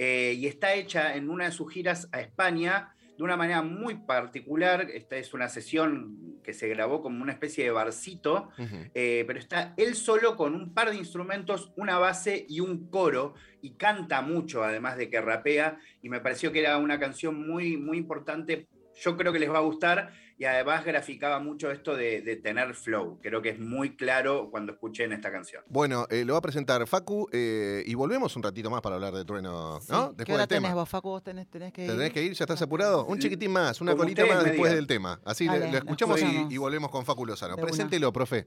eh, 0.00 0.34
y 0.36 0.46
está 0.46 0.74
hecha 0.74 1.16
en 1.16 1.28
una 1.30 1.46
de 1.46 1.50
sus 1.50 1.72
giras 1.72 2.08
a 2.12 2.20
España 2.20 2.94
de 3.18 3.24
una 3.24 3.36
manera 3.36 3.62
muy 3.62 3.96
particular. 3.96 4.88
Esta 4.94 5.16
es 5.16 5.34
una 5.34 5.48
sesión 5.48 6.38
que 6.44 6.54
se 6.54 6.68
grabó 6.68 7.02
como 7.02 7.20
una 7.20 7.32
especie 7.32 7.64
de 7.64 7.72
barcito. 7.72 8.50
Eh, 8.94 9.24
pero 9.26 9.40
está 9.40 9.74
él 9.76 9.96
solo 9.96 10.36
con 10.36 10.54
un 10.54 10.72
par 10.72 10.90
de 10.90 10.96
instrumentos, 10.96 11.72
una 11.76 11.98
base 11.98 12.46
y 12.48 12.60
un 12.60 12.88
coro, 12.88 13.34
y 13.60 13.72
canta 13.72 14.22
mucho, 14.22 14.62
además 14.62 14.96
de 14.96 15.10
que 15.10 15.20
rapea, 15.20 15.78
y 16.00 16.08
me 16.08 16.20
pareció 16.20 16.52
que 16.52 16.60
era 16.60 16.78
una 16.78 17.00
canción 17.00 17.44
muy, 17.44 17.76
muy 17.76 17.98
importante. 17.98 18.68
Yo 18.94 19.16
creo 19.16 19.32
que 19.32 19.40
les 19.40 19.50
va 19.50 19.58
a 19.58 19.62
gustar, 19.62 20.12
y 20.40 20.44
además 20.44 20.84
graficaba 20.84 21.40
mucho 21.40 21.70
esto 21.72 21.96
de, 21.96 22.22
de 22.22 22.36
tener 22.36 22.74
flow. 22.74 23.18
Creo 23.20 23.42
que 23.42 23.48
es 23.50 23.58
muy 23.58 23.96
claro 23.96 24.48
cuando 24.50 24.72
escuchen 24.72 25.12
esta 25.12 25.32
canción. 25.32 25.64
Bueno, 25.68 26.06
eh, 26.10 26.24
lo 26.24 26.34
va 26.34 26.38
a 26.38 26.42
presentar 26.42 26.86
Facu 26.86 27.28
eh, 27.32 27.82
y 27.84 27.94
volvemos 27.94 28.36
un 28.36 28.42
ratito 28.44 28.70
más 28.70 28.80
para 28.80 28.94
hablar 28.94 29.12
de 29.14 29.24
trueno, 29.24 29.80
Sí. 29.80 29.90
¿no? 29.90 30.10
¿Qué 30.10 30.18
Después 30.18 30.34
hora 30.34 30.38
del 30.42 30.48
tema. 30.48 30.60
tenés 30.68 30.74
vos, 30.76 30.88
Facu? 30.88 31.08
Vos 31.08 31.24
tenés, 31.24 31.50
tenés 31.50 31.72
que 31.72 31.82
¿Te 31.86 31.92
ir. 31.92 31.98
tenés 31.98 32.12
que 32.12 32.22
ir? 32.22 32.32
¿Ya 32.34 32.44
estás 32.44 32.62
apurado? 32.62 33.04
Un 33.06 33.18
chiquitín 33.18 33.50
más, 33.50 33.80
una 33.80 33.92
Como 33.92 34.04
colita 34.04 34.24
más 34.26 34.44
después 34.44 34.56
digan. 34.70 34.76
del 34.76 34.86
tema. 34.86 35.20
Así 35.24 35.46
Dale, 35.46 35.72
lo 35.72 35.78
escuchamos 35.78 36.20
y, 36.22 36.56
volvemos 36.56 36.90
con 36.90 37.04
Facu 37.04 37.26
Lozano. 37.26 37.56
De 37.56 37.62
una. 37.62 37.68
Preséntelo, 37.70 38.12
profe. 38.12 38.46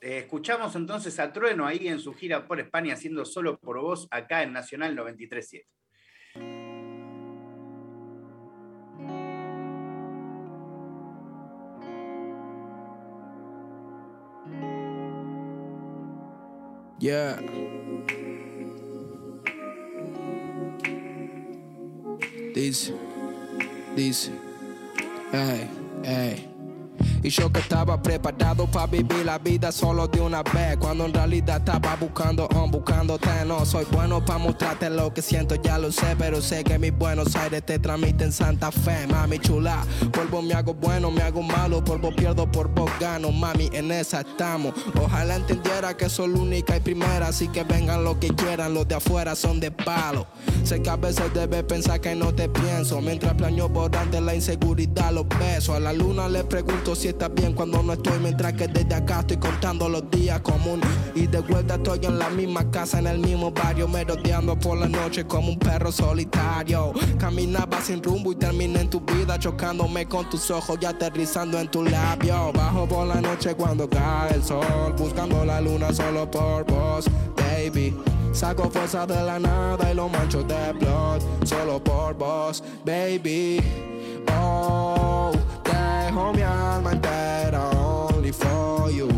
Eh, 0.00 0.18
escuchamos 0.18 0.74
entonces 0.76 1.18
a 1.20 1.32
Trueno 1.32 1.66
ahí 1.66 1.88
en 1.88 2.00
su 2.00 2.12
gira 2.14 2.46
por 2.46 2.58
España, 2.60 2.94
haciendo 2.94 3.24
solo 3.24 3.58
por 3.58 3.80
vos 3.80 4.08
acá 4.10 4.42
en 4.42 4.52
Nacional 4.52 4.94
93.7. 4.96 5.64
Yeah. 16.98 17.40
Dice, 22.54 22.92
dice, 23.94 24.30
hey, 25.30 25.68
hey. 26.02 26.55
Y 27.22 27.30
yo 27.30 27.50
que 27.52 27.60
estaba 27.60 28.00
preparado 28.00 28.66
para 28.70 28.86
vivir 28.86 29.24
la 29.24 29.38
vida 29.38 29.72
solo 29.72 30.06
de 30.06 30.20
una 30.20 30.42
vez 30.42 30.76
Cuando 30.78 31.06
en 31.06 31.14
realidad 31.14 31.58
estaba 31.58 31.96
buscando, 31.96 32.48
um, 32.54 32.70
buscándote 32.70 33.44
No 33.46 33.64
soy 33.64 33.86
bueno 33.90 34.24
para 34.24 34.38
mostrarte 34.38 34.90
lo 34.90 35.12
que 35.12 35.22
siento, 35.22 35.54
ya 35.56 35.78
lo 35.78 35.90
sé 35.90 36.16
Pero 36.18 36.40
sé 36.40 36.64
que 36.64 36.78
mis 36.78 36.96
Buenos 36.96 37.34
Aires 37.36 37.64
te 37.64 37.78
transmiten 37.78 38.32
Santa 38.32 38.70
Fe. 38.70 39.06
Mami 39.06 39.38
chula, 39.38 39.84
polvo 40.12 40.42
me 40.42 40.54
hago 40.54 40.74
bueno, 40.74 41.10
me 41.10 41.22
hago 41.22 41.42
malo 41.42 41.82
Polvo 41.84 42.14
pierdo, 42.14 42.50
por 42.50 42.70
gano, 43.00 43.32
mami 43.32 43.70
en 43.72 43.90
esa 43.90 44.20
estamos. 44.20 44.74
Ojalá 45.02 45.36
entendiera 45.36 45.96
que 45.96 46.08
soy 46.08 46.28
la 46.28 46.40
única 46.40 46.76
y 46.76 46.80
primera 46.80 47.28
Así 47.28 47.48
que 47.48 47.64
vengan 47.64 48.04
lo 48.04 48.18
que 48.18 48.28
quieran, 48.28 48.74
los 48.74 48.86
de 48.88 48.94
afuera 48.94 49.34
son 49.34 49.60
de 49.60 49.70
palo 49.70 50.26
Sé 50.66 50.82
que 50.82 50.90
a 50.90 50.96
veces 50.96 51.32
debes 51.32 51.62
pensar 51.62 52.00
que 52.00 52.16
no 52.16 52.34
te 52.34 52.48
pienso. 52.48 53.00
Mientras 53.00 53.34
planeo 53.34 53.68
borrarte 53.68 54.20
la 54.20 54.34
inseguridad, 54.34 55.12
los 55.12 55.28
besos. 55.28 55.76
A 55.76 55.78
la 55.78 55.92
luna 55.92 56.28
le 56.28 56.42
pregunto 56.42 56.96
si 56.96 57.06
está 57.06 57.28
bien 57.28 57.52
cuando 57.52 57.84
no 57.84 57.92
estoy. 57.92 58.18
Mientras 58.18 58.54
que 58.54 58.66
desde 58.66 58.92
acá 58.92 59.20
estoy 59.20 59.36
contando 59.36 59.88
los 59.88 60.10
días 60.10 60.40
comunes. 60.40 60.88
Y 61.14 61.28
de 61.28 61.38
vuelta 61.38 61.76
estoy 61.76 62.00
en 62.02 62.18
la 62.18 62.30
misma 62.30 62.68
casa, 62.72 62.98
en 62.98 63.06
el 63.06 63.20
mismo 63.20 63.52
barrio 63.52 63.86
Merodeando 63.86 64.58
por 64.58 64.76
la 64.76 64.88
noche 64.88 65.24
como 65.24 65.50
un 65.50 65.58
perro 65.60 65.92
solitario. 65.92 66.92
Caminaba 67.16 67.80
sin 67.80 68.02
rumbo 68.02 68.32
y 68.32 68.34
terminé 68.34 68.80
en 68.80 68.90
tu 68.90 68.98
vida 69.02 69.38
Chocándome 69.38 70.06
con 70.06 70.28
tus 70.28 70.50
ojos 70.50 70.78
y 70.80 70.84
aterrizando 70.84 71.60
en 71.60 71.70
tu 71.70 71.84
labio. 71.84 72.50
Bajo 72.52 72.88
por 72.88 73.06
la 73.06 73.20
noche 73.20 73.54
cuando 73.54 73.88
cae 73.88 74.34
el 74.34 74.42
sol 74.42 74.96
Buscando 74.98 75.44
la 75.44 75.60
luna 75.60 75.92
solo 75.92 76.28
por 76.28 76.64
vos, 76.64 77.08
baby 77.36 77.94
Saco 78.36 78.68
fuerza 78.68 79.06
de 79.06 79.22
la 79.22 79.38
nada 79.38 79.90
y 79.90 79.94
lo 79.94 80.10
mancho 80.10 80.42
de 80.42 80.70
blood. 80.74 81.22
Solo 81.42 81.82
por 81.82 82.12
vos, 82.12 82.62
baby. 82.84 83.62
Oh, 84.38 85.32
dejo 85.64 86.34
mi 86.34 86.42
alma 86.42 86.92
entera 86.92 87.70
only 87.70 88.30
for 88.30 88.90
you. 88.90 89.08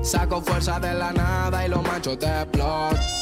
Saco 0.00 0.40
fuerza 0.40 0.78
de 0.78 0.94
la 0.94 1.10
nada 1.10 1.66
y 1.66 1.68
lo 1.68 1.82
mancho 1.82 2.14
de 2.14 2.44
blood 2.52 3.15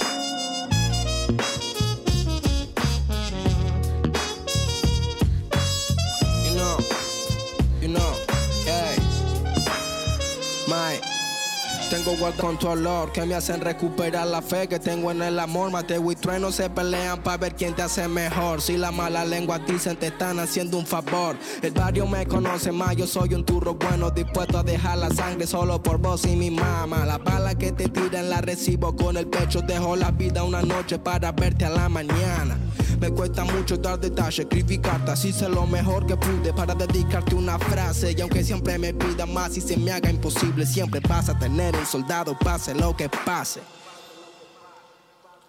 tengo 12.05 12.19
guarda 12.19 12.37
con 12.37 12.59
tu 12.59 12.69
olor 12.69 13.13
que 13.13 13.25
me 13.25 13.35
hacen 13.35 13.61
recuperar 13.61 14.27
la 14.27 14.43
fe 14.43 14.69
que 14.69 14.79
tengo 14.79 15.11
en 15.11 15.23
el 15.23 15.39
amor. 15.39 15.71
Mateo 15.71 16.13
y 16.13 16.17
Trueno 16.17 16.53
se 16.53 16.69
pelean 16.69 17.23
para 17.23 17.39
ver 17.39 17.55
quién 17.55 17.75
te 17.75 17.83
hace 17.83 18.07
mejor. 18.09 18.61
Si 18.61 18.77
la 18.77 18.91
mala 18.91 19.25
lengua 19.25 19.59
dicen 19.59 19.97
te 19.97 20.09
están 20.09 20.39
haciendo 20.39 20.77
un 20.79 20.87
favor. 20.87 21.37
El 21.63 21.73
barrio 21.73 22.07
me 22.07 22.27
conoce 22.27 22.73
más, 22.73 22.97
yo 22.97 23.07
soy 23.07 23.35
un 23.35 23.45
turro 23.45 23.75
bueno, 23.75 24.11
dispuesto 24.11 24.59
a 24.59 24.63
dejar 24.63 24.99
la 24.99 25.11
sangre 25.11 25.47
solo 25.47 25.83
por 25.83 25.99
vos 25.99 26.25
y 26.27 26.37
mi 26.37 26.51
mamá. 26.51 27.07
La 27.07 27.19
bala 27.19 27.55
que 27.55 27.73
te 27.73 27.89
tiran 27.89 28.29
la 28.29 28.41
recibo 28.41 28.95
con 28.95 29.17
el 29.17 29.27
pecho, 29.27 29.63
dejo 29.63 29.97
la 29.97 30.11
vida 30.11 30.45
una 30.45 30.63
noche 30.63 30.99
para 30.99 31.33
verte 31.33 31.65
a 31.65 31.71
la 31.71 31.89
mañana. 31.89 32.59
Me 33.05 33.11
cuesta 33.11 33.45
mucho 33.45 33.77
dar 33.77 34.01
detalles, 34.01 34.39
escribir 34.39 34.81
cartas, 34.81 35.27
hice 35.27 35.47
lo 35.47 35.67
mejor 35.67 36.07
que 36.07 36.17
pude 36.17 36.55
para 36.55 36.75
dedicarte 36.75 37.35
una 37.35 37.59
frase. 37.59 38.15
Y 38.17 38.21
aunque 38.23 38.43
siempre 38.43 38.79
me 38.79 38.95
pida 38.95 39.27
más 39.27 39.59
y 39.59 39.61
se 39.61 39.77
me 39.77 39.93
haga 39.93 40.09
imposible, 40.09 40.65
siempre 40.65 41.01
vas 41.07 41.29
a 41.29 41.39
tener 41.39 41.77
un 41.77 41.85
soldado, 41.85 42.35
pase 42.39 42.75
lo 42.75 42.97
que 42.97 43.11
pase. 43.11 43.61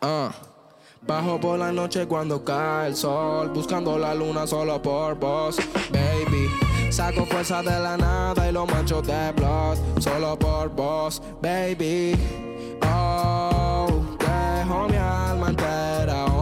Ah. 0.02 0.34
Bajo 1.08 1.39
por 1.39 1.58
la 1.58 1.72
noche 1.72 2.06
cuando 2.06 2.44
cae 2.44 2.89
el 2.89 2.96
sol, 2.98 3.50
buscando 3.54 3.98
la 3.98 4.13
luna 4.13 4.46
solo 4.46 4.82
por 4.82 5.15
vos, 5.18 5.56
baby. 5.94 6.50
Saco 6.91 7.26
fuerza 7.26 7.63
de 7.63 7.80
la 7.80 7.96
nada 7.96 8.50
y 8.50 8.52
lo 8.52 8.65
mancho 8.65 9.02
de 9.02 9.32
blood, 9.32 9.78
solo 10.02 10.38
por 10.38 10.68
vos, 10.76 11.22
baby. 11.41 12.20
Oh, 12.82 13.88
dejo 14.20 14.89
mi 14.89 14.98
alma 14.98 15.48
entera 15.52 16.35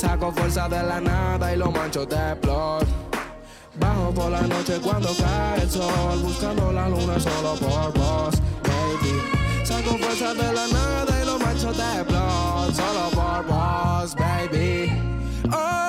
Saco 0.00 0.32
fuerza 0.32 0.66
de 0.66 0.82
la 0.82 0.98
nada 0.98 1.52
y 1.52 1.58
lo 1.58 1.70
mancho 1.70 2.06
de 2.06 2.34
blood. 2.40 2.86
Bajo 3.78 4.10
por 4.14 4.30
la 4.30 4.40
noche 4.40 4.80
cuando 4.82 5.10
cae 5.14 5.60
el 5.60 5.70
sol, 5.70 6.20
buscando 6.22 6.72
la 6.72 6.88
luna 6.88 7.20
solo 7.20 7.54
por 7.56 7.92
vos, 7.92 8.34
baby. 8.62 9.62
Saco 9.62 9.98
fuerza 9.98 10.32
de 10.32 10.52
la 10.54 10.66
nada 10.68 11.22
y 11.22 11.26
lo 11.26 11.38
mancho 11.38 11.70
de 11.74 12.02
blood, 12.04 12.72
solo 12.72 13.10
por 13.12 13.44
vos, 13.44 14.14
baby. 14.14 14.90
Oh, 15.52 15.79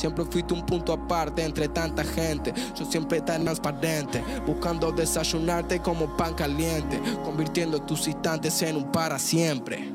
Siempre 0.00 0.24
fuiste 0.24 0.54
un 0.54 0.64
punto 0.64 0.94
aparte 0.94 1.44
entre 1.44 1.68
tanta 1.68 2.02
gente. 2.02 2.54
Yo 2.74 2.86
siempre 2.86 3.20
tan 3.20 3.44
transparente, 3.44 4.24
buscando 4.46 4.90
desayunarte 4.90 5.80
como 5.80 6.16
pan 6.16 6.32
caliente, 6.32 6.98
convirtiendo 7.22 7.82
tus 7.82 8.08
instantes 8.08 8.62
en 8.62 8.76
un 8.76 8.90
para 8.90 9.18
siempre. 9.18 9.92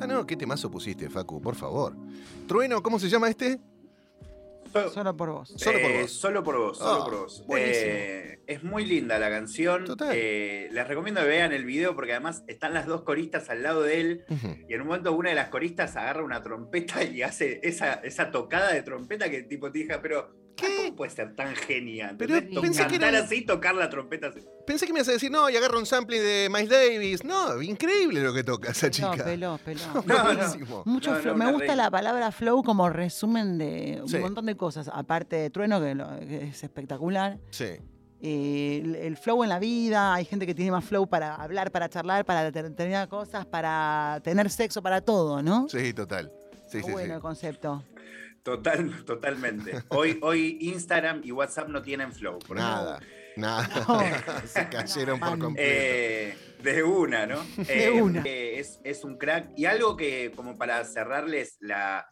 Ah, 0.00 0.06
no, 0.06 0.24
qué 0.24 0.36
temazo 0.36 0.70
pusiste, 0.70 1.10
Facu, 1.10 1.40
por 1.40 1.56
favor. 1.56 1.96
Trueno, 2.46 2.80
¿cómo 2.84 3.00
se 3.00 3.08
llama 3.08 3.28
este? 3.28 3.60
Solo 4.92 5.16
por 5.16 5.30
vos. 5.30 5.54
Solo 5.56 5.78
por 5.80 5.90
Eh, 5.90 6.00
vos. 6.02 6.12
Solo 6.12 6.44
por 6.44 6.56
vos, 6.58 6.78
solo 6.78 7.02
Ah, 7.02 7.04
por 7.04 7.18
vos. 7.20 7.44
buenísimo. 7.46 7.86
Eh, 7.92 8.40
es 8.46 8.62
muy 8.62 8.84
linda 8.84 9.18
la 9.18 9.28
canción. 9.30 9.84
Total. 9.84 10.10
Eh, 10.14 10.68
les 10.72 10.88
recomiendo 10.88 11.20
que 11.20 11.26
vean 11.26 11.52
el 11.52 11.64
video 11.64 11.94
porque 11.94 12.12
además 12.12 12.44
están 12.46 12.74
las 12.74 12.86
dos 12.86 13.02
coristas 13.02 13.50
al 13.50 13.62
lado 13.62 13.82
de 13.82 14.00
él. 14.00 14.24
Y 14.68 14.74
en 14.74 14.80
un 14.80 14.86
momento 14.88 15.12
una 15.12 15.30
de 15.30 15.34
las 15.36 15.48
coristas 15.48 15.96
agarra 15.96 16.22
una 16.24 16.42
trompeta 16.42 17.02
y 17.04 17.22
hace 17.22 17.60
esa, 17.62 17.94
esa 17.94 18.30
tocada 18.30 18.72
de 18.72 18.82
trompeta 18.82 19.28
que 19.30 19.42
tipo 19.42 19.70
te 19.70 19.78
dije, 19.80 19.98
pero 20.00 20.30
¿Qué? 20.60 20.76
¿cómo 20.76 20.96
puede 20.96 21.10
ser 21.10 21.34
tan 21.36 21.54
genial? 21.54 22.16
Pero 22.18 22.34
pensé 22.60 22.86
que 22.86 22.96
era- 22.96 23.20
así, 23.20 23.42
tocar 23.42 23.74
la 23.74 23.88
trompeta 23.88 24.28
así. 24.28 24.40
Pensé 24.66 24.86
que 24.86 24.92
me 24.92 24.98
ibas 24.98 25.08
a 25.08 25.12
decir, 25.12 25.30
no, 25.30 25.48
y 25.48 25.56
agarra 25.56 25.78
un 25.78 25.86
sampling 25.86 26.20
de 26.20 26.48
Miles 26.52 26.68
Davis. 26.68 27.24
No, 27.24 27.62
increíble 27.62 28.20
lo 28.22 28.34
que 28.34 28.44
toca 28.44 28.70
esa 28.72 28.90
chica. 28.90 29.16
No, 29.16 29.24
peló, 29.24 29.58
peló. 29.64 29.80
No. 30.06 30.82
Mucho 30.84 31.10
No, 31.10 31.16
no, 31.16 31.22
flow. 31.22 31.36
Me 31.36 31.46
gusta 31.52 31.58
reina. 31.68 31.76
la 31.84 31.90
palabra 31.90 32.32
flow 32.32 32.62
como 32.62 32.88
resumen 32.90 33.56
de 33.58 34.00
un 34.02 34.08
Sí. 34.08 34.18
montón 34.18 34.46
de 34.46 34.56
cosas. 34.56 34.90
Aparte 34.92 35.36
de 35.36 35.50
trueno, 35.50 35.80
que, 35.80 35.94
lo- 35.94 36.18
que 36.20 36.48
es 36.48 36.62
espectacular. 36.64 37.38
Sí. 37.50 37.76
Eh, 38.20 38.80
el, 38.84 38.94
el 38.96 39.16
flow 39.16 39.44
en 39.44 39.48
la 39.48 39.60
vida, 39.60 40.12
hay 40.14 40.24
gente 40.24 40.44
que 40.44 40.54
tiene 40.54 40.72
más 40.72 40.84
flow 40.84 41.06
para 41.08 41.36
hablar, 41.36 41.70
para 41.70 41.88
charlar, 41.88 42.24
para 42.24 42.50
determinadas 42.50 43.06
cosas, 43.06 43.46
para 43.46 44.20
tener 44.24 44.50
sexo, 44.50 44.82
para 44.82 45.00
todo, 45.00 45.40
¿no? 45.40 45.68
Sí, 45.68 45.92
total. 45.92 46.32
Sí, 46.66 46.78
Está 46.78 46.88
sí, 46.88 46.92
bueno 46.92 47.06
sí. 47.06 47.14
el 47.14 47.20
concepto. 47.20 47.84
Total, 48.42 49.04
totalmente. 49.04 49.72
Hoy, 49.88 50.18
hoy 50.22 50.58
Instagram 50.60 51.20
y 51.24 51.32
WhatsApp 51.32 51.68
no 51.68 51.82
tienen 51.82 52.12
flow. 52.12 52.38
por 52.38 52.56
Nada, 52.56 53.00
nada. 53.36 53.68
No. 53.86 54.00
Se 54.46 54.68
cayeron 54.68 55.18
por 55.20 55.30
Man. 55.30 55.40
completo. 55.40 55.70
Eh, 55.70 56.36
de 56.62 56.82
una, 56.82 57.26
¿no? 57.26 57.44
De 57.56 57.86
Eh, 57.86 57.90
una. 57.90 58.22
eh, 58.24 58.58
es, 58.58 58.80
es 58.84 59.04
un 59.04 59.18
crack. 59.18 59.50
Y 59.56 59.66
algo 59.66 59.96
que, 59.96 60.32
como 60.34 60.56
para 60.56 60.82
cerrarles 60.84 61.56
la, 61.60 62.08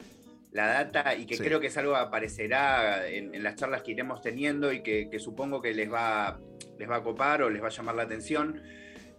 la 0.53 0.67
data, 0.67 1.15
y 1.15 1.27
que 1.27 1.37
Sí. 1.37 1.43
creo 1.43 1.59
que 1.61 1.69
es 1.69 1.77
algo 1.79 1.95
que 1.95 2.01
aparecerá 2.01 3.09
en, 3.09 3.35
en 3.35 3.43
las 3.43 3.57
charlas 3.57 3.83
que 3.83 3.93
iremos 3.93 4.21
teniendo 4.21 4.73
y 4.73 4.83
que, 4.83 5.09
que 5.11 5.19
supongo 5.19 5.63
que 5.63 5.73
les 5.75 5.91
va, 5.93 6.39
les 6.79 6.89
va 6.89 6.97
a 6.97 7.03
copar 7.03 7.43
o 7.43 7.51
les 7.51 7.63
va 7.63 7.69
a 7.69 7.71
llamar 7.71 7.95
la 7.95 8.03
atención. 8.03 8.63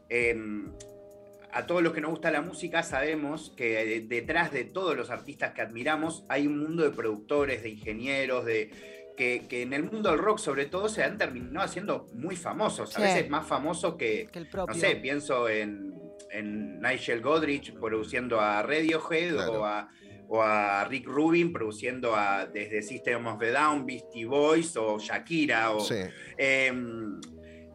em, 0.10 0.72
a 1.52 1.66
todos 1.66 1.82
los 1.82 1.94
que 1.94 2.02
nos 2.02 2.12
gusta 2.12 2.30
la 2.32 2.42
música 2.42 2.84
sabemos 2.84 3.54
que 3.56 3.98
eh, 3.98 4.02
detrás 4.02 4.52
de 4.52 4.64
todos 4.66 4.96
los 4.98 5.10
artistas 5.10 5.54
que 5.54 5.62
admiramos 5.62 6.24
hay 6.30 6.46
un 6.48 6.60
mundo 6.60 6.84
de 6.84 6.90
productores, 6.92 7.64
de 7.64 7.70
ingenieros, 7.70 8.46
de, 8.46 8.70
que, 9.18 9.48
que 9.48 9.64
en 9.64 9.74
el 9.74 9.84
mundo 9.84 10.12
del 10.12 10.20
rock 10.20 10.38
sobre 10.40 10.66
todo 10.68 10.90
se 10.90 11.04
han 11.04 11.18
terminado 11.18 11.66
haciendo 11.66 12.08
muy 12.14 12.36
famosos, 12.36 12.92
a 12.96 13.00
Sí. 13.00 13.02
veces 13.02 13.30
más 13.30 13.48
famosos 13.48 13.96
que, 13.96 14.28
Que 14.32 14.40
el 14.40 14.48
propio. 14.50 14.74
no 14.76 14.80
sé, 14.80 14.96
pienso 14.98 15.50
en, 15.50 15.96
en 16.32 16.80
Nigel 16.82 17.22
Godrich 17.22 17.74
produciendo 17.80 18.40
a 18.40 18.62
Radiohead 18.62 19.34
Claro. 19.34 19.62
o, 19.62 19.66
a, 19.66 19.90
o 20.28 20.42
a 20.44 20.84
Rick 20.86 21.08
Rubin 21.08 21.52
produciendo 21.54 22.14
a 22.16 22.46
desde 22.46 22.82
System 22.84 23.26
of 23.26 23.42
a 23.42 23.46
Down, 23.52 23.86
Beastie 23.86 24.26
Boys 24.26 24.76
o 24.78 25.00
Shakira. 25.00 25.72
O, 25.72 25.80
Sí. 25.80 25.96
Em, 26.38 27.20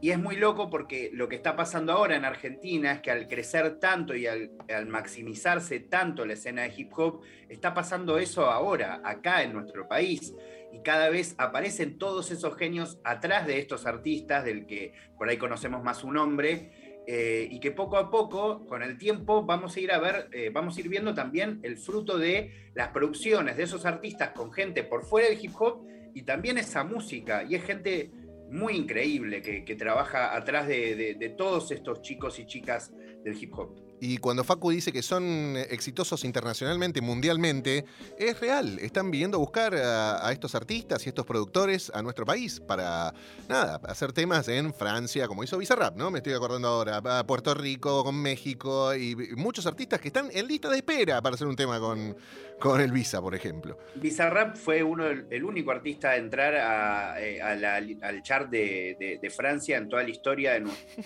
y 0.03 0.11
es 0.11 0.19
muy 0.19 0.35
loco 0.35 0.69
porque 0.69 1.11
lo 1.12 1.29
que 1.29 1.37
está 1.37 1.55
pasando 1.55 1.93
ahora 1.93 2.17
en 2.17 2.25
Argentina 2.25 2.91
es 2.91 3.01
que 3.01 3.12
al 3.12 3.29
crecer 3.29 3.79
tanto 3.79 4.17
y 4.17 4.27
al, 4.27 4.51
maximizarse 4.88 5.79
tanto 5.79 6.27
la 6.27 6.33
escena 6.33 6.62
de 6.62 6.75
hip 6.77 6.91
hop, 6.97 7.21
está 7.49 7.73
pasando 7.73 8.19
eso 8.19 8.51
ahora, 8.51 9.01
acá 9.05 9.45
en 9.45 9.53
nuestro 9.53 9.87
país. 9.87 10.35
Y 10.73 10.81
cada 10.83 11.09
vez 11.09 11.37
aparecen 11.38 11.99
todos 11.99 12.33
esos 12.33 12.57
genios 12.57 12.99
atrás 13.05 13.47
de 13.47 13.61
estos 13.61 13.87
artistas, 13.87 14.45
del 14.45 14.67
que 14.67 14.93
por 15.17 15.29
ahí 15.29 15.37
conocemos 15.37 15.85
más 15.85 15.99
su 15.99 16.11
nombre, 16.11 17.05
eh, 17.07 17.47
y 17.49 17.61
que 17.61 17.71
poco 17.71 17.97
a 17.97 18.11
poco, 18.11 18.67
con 18.67 18.83
el 18.83 18.99
tiempo, 18.99 19.45
vamos 19.45 19.77
a 19.77 19.81
ir 19.81 19.93
a 19.93 20.01
ver, 20.01 20.29
eh, 20.33 20.51
vamos 20.53 20.77
a 20.77 20.81
ir 20.81 20.88
viendo 20.88 21.15
también 21.15 21.61
el 21.62 21.77
fruto 21.77 22.19
de 22.19 22.73
las 22.75 22.88
producciones 22.88 23.57
de 23.57 23.62
esos 23.62 23.87
artistas 23.87 24.31
con 24.31 24.53
gente 24.53 24.83
por 24.83 25.05
fuera 25.05 25.29
del 25.29 25.38
hip 25.41 25.53
hop 25.61 25.87
y 26.12 26.23
también 26.23 26.59
esa 26.59 26.83
música. 26.83 27.45
Y 27.49 27.55
es 27.55 27.62
gente 27.62 28.11
muy 28.53 28.75
increíble 28.77 29.43
que, 29.43 29.65
que 29.65 29.75
trabaja 29.75 30.37
atrás 30.37 30.69
de, 30.69 30.95
de- 30.95 31.15
de 31.15 31.29
todos 31.31 31.71
estos 31.73 32.03
chicos 32.03 32.38
y 32.38 32.47
chicas 32.47 32.93
del 33.25 33.37
hip 33.43 33.53
hop. 33.59 33.92
Y 34.05 34.17
cuando 34.19 34.43
Facu 34.43 34.73
dice 34.73 34.91
que 34.93 35.01
son 35.01 35.57
exitosos 35.71 36.25
internacionalmente, 36.25 37.01
mundialmente, 37.01 37.85
es 38.19 38.41
real. 38.41 38.81
Están 38.81 39.12
viniendo 39.12 39.37
a 39.37 39.38
buscar 39.38 39.77
a, 39.77 40.33
estos 40.33 40.57
artistas 40.57 41.07
y 41.07 41.11
estos 41.11 41.25
productores 41.25 41.88
a 41.95 42.03
nuestro 42.03 42.27
país 42.27 42.59
para, 42.59 43.15
nada, 43.49 43.81
hacer 43.85 44.12
temas 44.12 44.49
en 44.49 44.75
Francia, 44.75 45.29
como 45.29 45.45
hizo 45.45 45.57
Bizarrap, 45.57 45.97
¿no? 45.97 46.11
Me 46.11 46.19
estoy 46.19 46.33
acordando 46.33 46.67
ahora, 46.67 46.97
a 46.97 47.25
Puerto 47.25 47.55
Rico, 47.55 48.03
con 48.03 48.21
México, 48.21 48.93
y 48.93 49.15
muchos 49.37 49.67
artistas 49.67 50.01
que 50.01 50.09
están 50.09 50.31
en 50.33 50.49
lista 50.49 50.69
de 50.69 50.79
espera 50.79 51.23
para 51.23 51.37
hacer 51.37 51.47
un 51.47 51.55
tema 51.55 51.79
con, 51.79 52.17
con 52.59 52.81
el 52.81 52.91
Visa, 52.91 53.23
por 53.23 53.37
ejemplo. 53.37 53.79
Bizarrap 53.95 54.57
fue 54.57 54.83
uno 54.83 55.07
el 55.07 55.45
único 55.45 55.71
artista 55.71 56.11
a 56.11 56.17
entrar 56.17 56.57
a, 56.57 57.21
eh, 57.21 57.41
al 57.41 58.23
chart 58.25 58.51
de, 58.51 59.33
Francia 59.33 59.77
en 59.77 59.88
toda 59.88 60.03
la 60.03 60.11
historia 60.11 60.55
de 60.55 60.61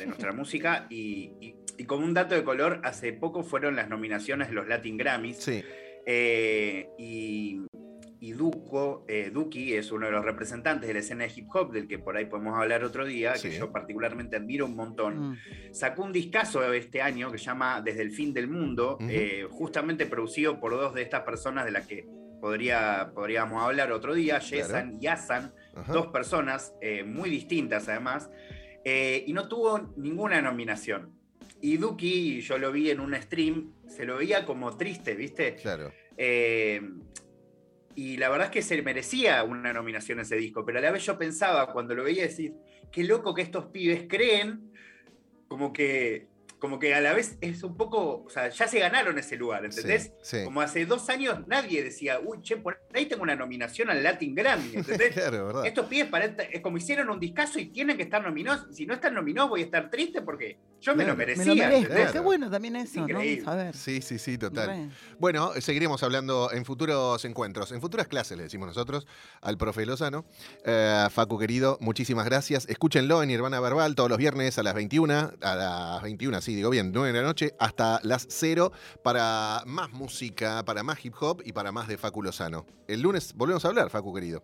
nuestra 0.07 0.33
música 0.33 0.87
y, 0.89 1.31
y- 1.43 1.57
y 1.79 1.85
como 1.85 2.05
un 2.05 2.15
dato 2.15 2.35
de 2.35 2.45
color, 2.45 2.81
hace 2.87 3.13
poco 3.13 3.43
fueron 3.43 3.77
las 3.77 3.89
nominaciones 3.89 4.49
de 4.49 4.55
los 4.55 4.67
Latin 4.69 4.97
Grammys 4.97 5.39
Sí, 5.39 5.63
eh, 6.07 6.89
y, 6.99 7.61
y 8.21 8.33
Duco, 8.33 9.05
eh, 9.09 9.31
Duki 9.33 9.75
es 9.75 9.91
uno 9.93 10.07
de 10.07 10.13
los 10.13 10.25
representantes 10.25 10.87
de 10.89 10.95
la 10.95 11.01
escena 11.01 11.25
de 11.25 11.33
hip 11.35 11.49
hop 11.55 11.73
del 11.73 11.87
que 11.89 11.99
por 11.99 12.17
ahí 12.17 12.27
podemos 12.27 12.57
hablar 12.59 12.85
otro 12.85 13.05
día, 13.05 13.35
Sí. 13.37 13.51
que 13.51 13.59
yo 13.59 13.73
particularmente 13.73 14.37
admiro 14.37 14.67
un 14.67 14.77
montón 14.77 15.31
Mm. 15.33 15.37
sacó 15.73 16.05
un 16.05 16.13
discazo 16.13 16.73
este 16.73 17.03
año 17.03 17.31
que 17.33 17.39
se 17.39 17.45
llama 17.47 17.81
Desde 17.83 18.03
el 18.03 18.11
fin 18.13 18.33
del 18.33 18.49
mundo, 18.49 18.99
eh, 19.03 19.47
justamente 19.51 20.07
producido 20.07 20.61
por 20.61 20.73
dos 20.73 20.95
de 20.95 21.03
estas 21.03 21.23
personas 21.23 21.65
de 21.65 21.73
las 21.73 21.87
que 21.87 22.07
podría, 22.41 23.11
podríamos 23.15 23.63
hablar 23.63 23.91
otro 23.93 24.15
día, 24.15 24.39
Yesan 24.39 24.99
y 25.01 25.07
Asan, 25.09 25.53
ajá. 25.75 25.93
dos 25.93 26.07
personas 26.09 26.75
eh, 26.81 27.03
muy 27.03 27.31
distintas 27.31 27.89
además, 27.89 28.31
eh, 28.85 29.25
y 29.27 29.33
no 29.33 29.49
tuvo 29.49 29.93
ninguna 29.97 30.41
nominación. 30.41 31.16
Y 31.61 31.79
Duki, 31.79 32.41
yo 32.41 32.59
lo 32.59 32.71
vi 32.71 32.91
en 32.91 33.01
un 33.01 33.15
stream, 33.15 33.73
se 33.89 34.05
lo 34.05 34.19
veía 34.19 34.45
como 34.45 34.77
triste, 34.77 35.15
¿viste? 35.15 35.57
Claro. 35.57 35.93
Eh, 36.17 36.81
y 37.95 38.19
la 38.19 38.29
verdad 38.29 38.49
es 38.49 38.53
que 38.53 38.63
se 38.63 38.81
merecía 38.83 39.43
una 39.43 39.73
nominación 39.73 40.21
ese 40.21 40.37
disco, 40.37 40.65
pero 40.65 40.79
a 40.79 40.83
la 40.83 40.91
vez 40.91 41.05
yo 41.05 41.17
pensaba 41.17 41.73
cuando 41.73 41.95
lo 41.95 42.05
veía 42.05 42.25
decir, 42.25 42.55
qué 42.93 43.05
loco 43.05 43.35
que 43.35 43.43
estos 43.43 43.67
pibes 43.67 44.05
creen 44.07 44.71
como 45.49 45.73
que, 45.73 46.29
como 46.67 46.81
que 46.81 46.93
a 46.97 47.01
la 47.01 47.13
vez 47.13 47.39
es 47.41 47.63
un 47.63 47.77
poco, 47.77 48.25
o 48.25 48.29
sea, 48.29 48.49
ya 48.49 48.67
se 48.67 48.81
ganaron 48.81 49.17
ese 49.21 49.37
lugar, 49.37 49.65
¿entendés? 49.65 50.11
Sí, 50.21 50.39
sí. 50.39 50.45
Como 50.45 50.61
hace 50.61 50.85
dos 50.85 51.09
años 51.11 51.47
nadie 51.47 51.85
decía, 51.85 52.19
uy, 52.19 52.43
che, 52.43 52.57
por 52.57 52.81
ahí 52.93 53.07
tengo 53.07 53.23
una 53.23 53.37
nominación 53.37 53.89
al 53.89 54.03
Latin 54.03 54.35
Grammy, 54.35 54.71
¿entendés? 54.75 55.13
Claro, 55.13 55.47
¿verdad? 55.47 55.65
Estos 55.67 55.87
pibes 55.87 56.09
para 56.09 56.25
esta- 56.25 56.43
es 56.43 56.61
como 56.63 56.77
hicieron 56.77 57.09
un 57.09 57.21
discazo 57.21 57.61
y 57.61 57.67
tienen 57.67 57.97
que 57.97 58.03
estar 58.03 58.21
nominados. 58.21 58.67
Si 58.75 58.85
no 58.85 58.95
están 58.95 59.15
nominados, 59.15 59.49
voy 59.49 59.61
a 59.61 59.65
estar 59.67 59.89
triste 59.91 60.23
porque 60.23 60.59
yo 60.81 60.97
me 60.97 61.05
Claro, 61.05 61.13
lo 61.13 61.17
Me 61.19 61.27
merecía. 61.27 61.47
lo 61.47 61.55
merezco. 61.55 61.77
¿entendés? 61.93 62.11
Qué 62.13 62.19
bueno 62.19 62.51
también 62.51 62.75
eso, 62.75 62.99
Increíble. 63.01 63.39
¿no? 63.45 63.45
Saber. 63.45 63.77
Sí, 63.77 64.03
sí, 64.03 64.19
sí, 64.19 64.37
total. 64.37 64.67
Re. 64.67 64.89
Bueno, 65.21 65.53
seguiremos 65.61 66.03
hablando 66.03 66.51
en 66.53 66.65
futuros 66.65 67.25
encuentros, 67.25 67.71
en 67.71 67.81
futuras 67.81 68.09
clases, 68.09 68.37
le 68.37 68.43
decimos 68.43 68.67
nosotros, 68.67 69.07
al 69.41 69.57
profe 69.57 69.87
Lozano. 69.87 70.25
Eh, 70.65 71.07
Facu, 71.13 71.39
querido, 71.39 71.79
muchísimas 71.81 72.25
gracias. 72.27 72.69
Escúchenlo 72.69 73.23
en 73.23 73.29
Nirvana 73.29 73.61
Verbal 73.61 73.95
todos 73.95 74.09
los 74.11 74.19
viernes 74.19 74.59
a 74.59 74.65
las 74.65 74.75
21, 74.75 75.33
a 75.41 75.55
las 75.55 76.03
21, 76.03 76.41
sí, 76.41 76.56
digo 76.57 76.71
bien, 76.71 76.91
9 76.93 77.13
de 77.13 77.21
la 77.21 77.27
noche, 77.27 77.55
hasta 77.59 78.01
las 78.03 78.27
0, 78.29 78.73
para 79.03 79.63
más 79.67 79.93
música, 79.93 80.65
para 80.65 80.83
más 80.83 81.05
hip 81.05 81.15
hop 81.21 81.43
y 81.45 81.53
para 81.53 81.71
más 81.73 81.87
de 81.89 81.97
Facu 81.97 82.23
Lozano. 82.23 82.67
El 82.89 83.03
lunes 83.03 83.35
volvemos 83.35 83.65
a 83.65 83.69
hablar, 83.69 83.91
Facu, 83.91 84.13
querido. 84.15 84.43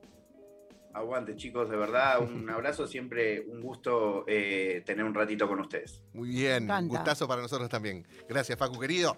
Aguante, 0.95 1.35
chicos, 1.37 1.71
de 1.71 1.77
verdad, 1.77 2.21
un 2.21 2.49
abrazo. 2.51 2.87
Siempre 2.87 3.41
un 3.41 3.63
gusto 3.63 4.25
eh, 4.29 4.83
tener 4.85 5.05
un 5.05 5.15
ratito 5.15 5.49
con 5.49 5.59
ustedes. 5.61 6.03
Muy 6.13 6.29
bien, 6.29 6.65
encanta. 6.65 6.97
gustazo 6.97 7.27
para 7.27 7.41
nosotros 7.43 7.69
también. 7.69 8.07
Gracias, 8.29 8.59
Facu, 8.59 8.79
querido. 8.79 9.17